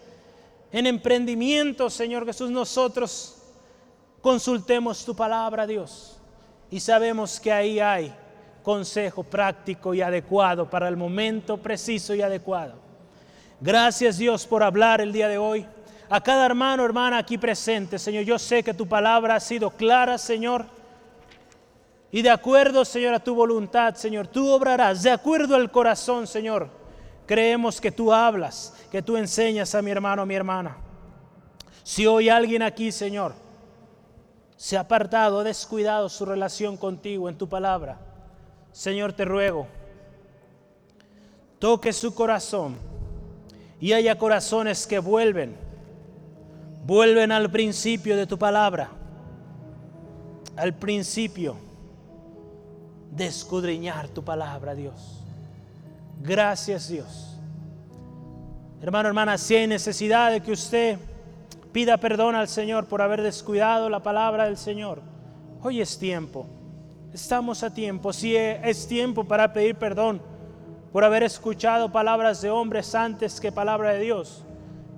[0.74, 3.35] En emprendimiento, Señor Jesús, nosotros
[4.26, 6.18] consultemos tu palabra, Dios,
[6.72, 8.12] y sabemos que ahí hay
[8.64, 12.74] consejo práctico y adecuado para el momento preciso y adecuado.
[13.62, 15.64] Gracias Dios por hablar el día de hoy
[16.10, 18.24] a cada hermano, hermana aquí presente, Señor.
[18.24, 20.66] Yo sé que tu palabra ha sido clara, Señor.
[22.12, 25.04] Y de acuerdo, Señor, a tu voluntad, Señor, tú obrarás.
[25.04, 26.68] De acuerdo al corazón, Señor,
[27.28, 30.78] creemos que tú hablas, que tú enseñas a mi hermano, a mi hermana.
[31.84, 33.45] Si hoy alguien aquí, Señor,
[34.56, 38.00] se ha apartado, ha descuidado su relación contigo en tu palabra,
[38.72, 39.68] Señor, te ruego,
[41.60, 42.78] toque su corazón
[43.80, 45.66] y haya corazones que vuelven
[46.86, 48.90] vuelven al principio de tu palabra,
[50.56, 51.58] al principio
[53.12, 55.24] de escudriñar tu palabra, Dios.
[56.22, 57.38] Gracias, Dios.
[58.82, 61.00] Hermano, hermana, si hay necesidad de que usted
[61.76, 65.02] pida perdón al Señor por haber descuidado la palabra del Señor,
[65.62, 66.48] hoy es tiempo.
[67.14, 68.14] Estamos a tiempo.
[68.14, 70.22] Si es tiempo para pedir perdón
[70.94, 74.46] por haber escuchado palabras de hombres antes que palabra de Dios,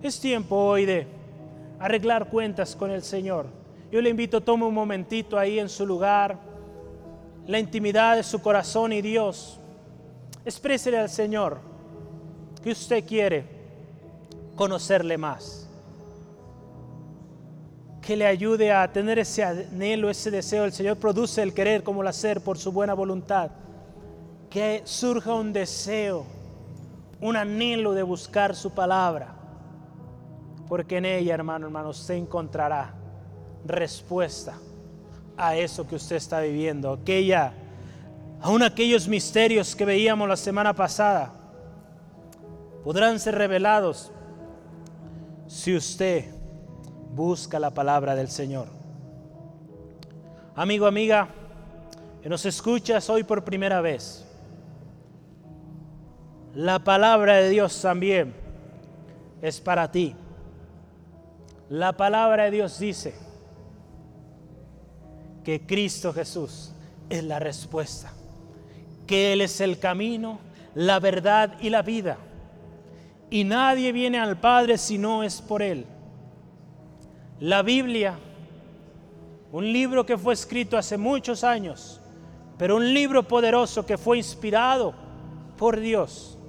[0.04, 1.08] es tiempo hoy de
[1.80, 3.48] arreglar cuentas con el Señor.
[3.92, 6.38] Yo le invito, tome un momentito ahí en su lugar,
[7.48, 9.60] la intimidad de su corazón y Dios.
[10.46, 11.58] Exprésele al Señor
[12.64, 13.48] que usted quiere
[14.56, 15.67] conocerle más.
[18.08, 20.64] Que le ayude a tener ese anhelo, ese deseo.
[20.64, 23.52] El Señor produce el querer como el hacer por su buena voluntad.
[24.50, 26.26] Que surja un deseo,
[27.20, 29.38] un anhelo de buscar su palabra
[30.68, 32.94] porque en ella, hermano, hermano, usted encontrará
[33.66, 34.58] respuesta
[35.38, 37.54] a eso que usted está viviendo, aquella,
[38.42, 41.34] aún aquellos misterios que veíamos la semana pasada,
[42.84, 44.12] podrán ser revelados
[45.48, 46.26] si usted
[47.18, 48.68] busca la palabra del Señor.
[50.56, 51.28] Amigo, amiga,
[52.22, 54.24] que nos escuchas hoy por primera vez,
[56.54, 58.36] la palabra de Dios también
[59.42, 60.16] es para ti.
[61.70, 63.16] La palabra de Dios dice
[65.44, 66.72] que Cristo Jesús
[67.10, 68.14] es la respuesta,
[69.08, 70.40] que Él es el camino,
[70.76, 72.18] la verdad y la vida.
[73.32, 75.97] Y nadie viene al Padre si no es por Él.
[77.40, 78.18] La Biblia,
[79.52, 82.02] un libro que fue escrito hace muchos años,
[82.58, 84.96] pero un libro poderoso que fue inspirado
[85.56, 86.40] por Dios,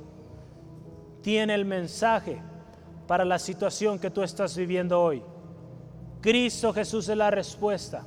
[1.20, 2.40] tiene el mensaje
[3.06, 5.22] para la situación que tú estás viviendo hoy.
[6.22, 8.06] Cristo Jesús es la respuesta.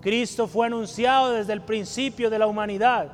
[0.00, 3.10] Cristo fue anunciado desde el principio de la humanidad.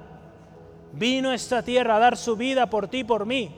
[0.92, 3.50] Vino a esta tierra a dar su vida por ti por mí,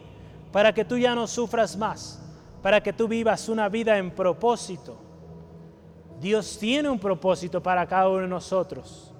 [0.53, 2.22] para que tú ya no sufras más,
[2.62, 5.11] para que tú vivas una vida en propósito.
[6.23, 9.12] Dios tiene un propósito para cada uno de nosotros.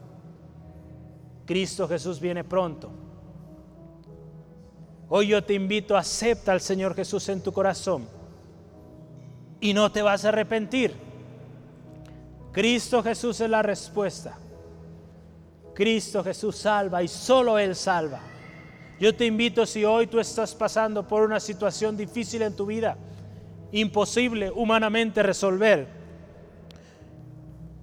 [1.45, 2.91] Cristo Jesús viene pronto.
[5.09, 8.07] Hoy yo te invito, acepta al Señor Jesús en tu corazón
[9.61, 10.95] y no te vas a arrepentir.
[12.53, 14.39] Cristo Jesús es la respuesta.
[15.75, 18.21] Cristo Jesús salva y solo Él salva.
[19.01, 22.97] Yo te invito si hoy tú estás pasando por una situación difícil en tu vida,
[23.73, 26.02] imposible humanamente resolver,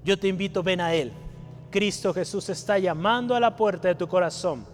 [0.10, 1.14] yo te invito, ven a Él.
[1.70, 4.66] Cristo Jesús está llamando a la puerta de tu corazón.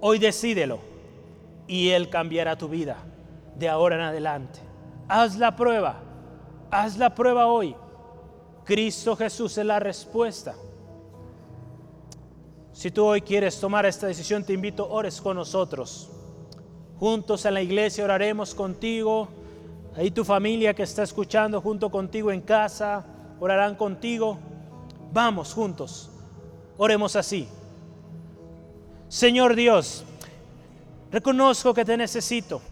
[0.00, 0.78] Hoy decídelo
[1.66, 2.96] y Él cambiará tu vida
[3.56, 4.58] de ahora en adelante.
[5.06, 6.00] Haz la prueba.
[6.70, 7.76] Haz la prueba hoy.
[8.64, 10.54] Cristo Jesús es la respuesta.
[12.72, 16.10] Si tú hoy quieres tomar esta decisión, te invito, ores con nosotros.
[16.98, 19.28] Juntos en la iglesia oraremos contigo.
[19.94, 23.04] Ahí tu familia que está escuchando junto contigo en casa,
[23.40, 24.38] orarán contigo.
[25.12, 26.10] Vamos juntos.
[26.76, 27.48] Oremos así.
[29.08, 30.04] Señor Dios,
[31.10, 32.62] reconozco que te necesito.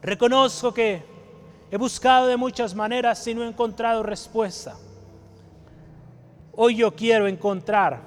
[0.00, 1.16] Reconozco que
[1.70, 4.76] He buscado de muchas maneras y no he encontrado respuesta.
[6.52, 8.00] Hoy yo quiero encontrar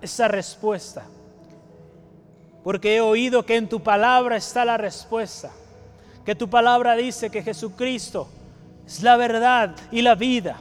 [0.00, 1.04] esa respuesta.
[2.64, 5.52] Porque he oído que en tu palabra está la respuesta.
[6.24, 8.26] Que tu palabra dice que Jesucristo
[8.84, 10.56] es la verdad y la vida.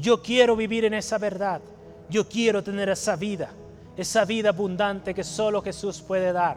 [0.00, 1.60] Yo quiero vivir en esa verdad.
[2.08, 3.50] Yo quiero tener esa vida.
[3.96, 6.56] Esa vida abundante que solo Jesús puede dar.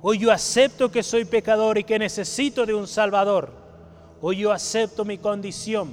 [0.00, 3.52] Hoy yo acepto que soy pecador y que necesito de un Salvador.
[4.20, 5.92] Hoy yo acepto mi condición,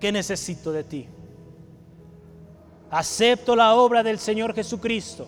[0.00, 1.08] que necesito de ti.
[2.90, 5.26] Acepto la obra del Señor Jesucristo.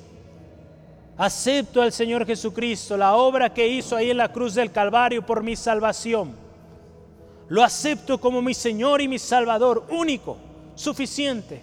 [1.16, 5.42] Acepto al Señor Jesucristo, la obra que hizo ahí en la cruz del Calvario por
[5.42, 6.47] mi salvación.
[7.48, 10.36] Lo acepto como mi Señor y mi Salvador único,
[10.74, 11.62] suficiente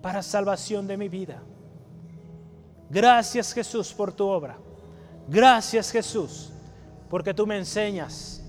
[0.00, 1.42] para salvación de mi vida.
[2.90, 4.56] Gracias Jesús por tu obra.
[5.28, 6.50] Gracias Jesús
[7.08, 8.42] porque tú me enseñas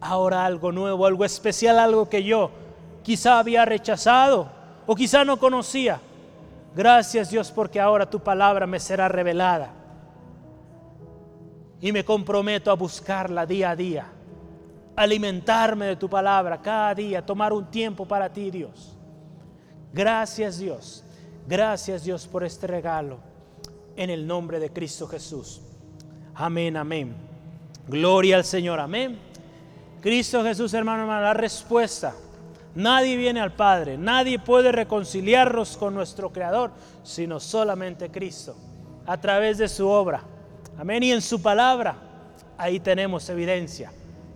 [0.00, 2.50] ahora algo nuevo, algo especial, algo que yo
[3.02, 4.50] quizá había rechazado
[4.86, 6.00] o quizá no conocía.
[6.74, 9.74] Gracias Dios porque ahora tu palabra me será revelada.
[11.80, 14.06] Y me comprometo a buscarla día a día,
[15.00, 18.94] alimentarme de tu palabra cada día, tomar un tiempo para ti Dios.
[19.94, 21.02] Gracias Dios,
[21.48, 23.16] gracias Dios por este regalo
[23.96, 25.62] en el nombre de Cristo Jesús.
[26.34, 27.14] Amén, amén.
[27.88, 29.18] Gloria al Señor, amén.
[30.02, 32.14] Cristo Jesús, hermano, hermano, la respuesta.
[32.74, 36.72] Nadie viene al Padre, nadie puede reconciliarnos con nuestro Creador,
[37.04, 38.54] sino solamente Cristo,
[39.06, 40.22] a través de su obra.
[40.78, 41.02] Amén.
[41.02, 41.96] Y en su palabra,
[42.58, 43.90] ahí tenemos evidencia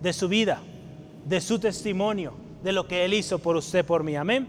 [0.04, 0.60] de su vida,
[1.24, 4.14] de su testimonio, de lo que Él hizo por usted, por mí.
[4.14, 4.46] Amén.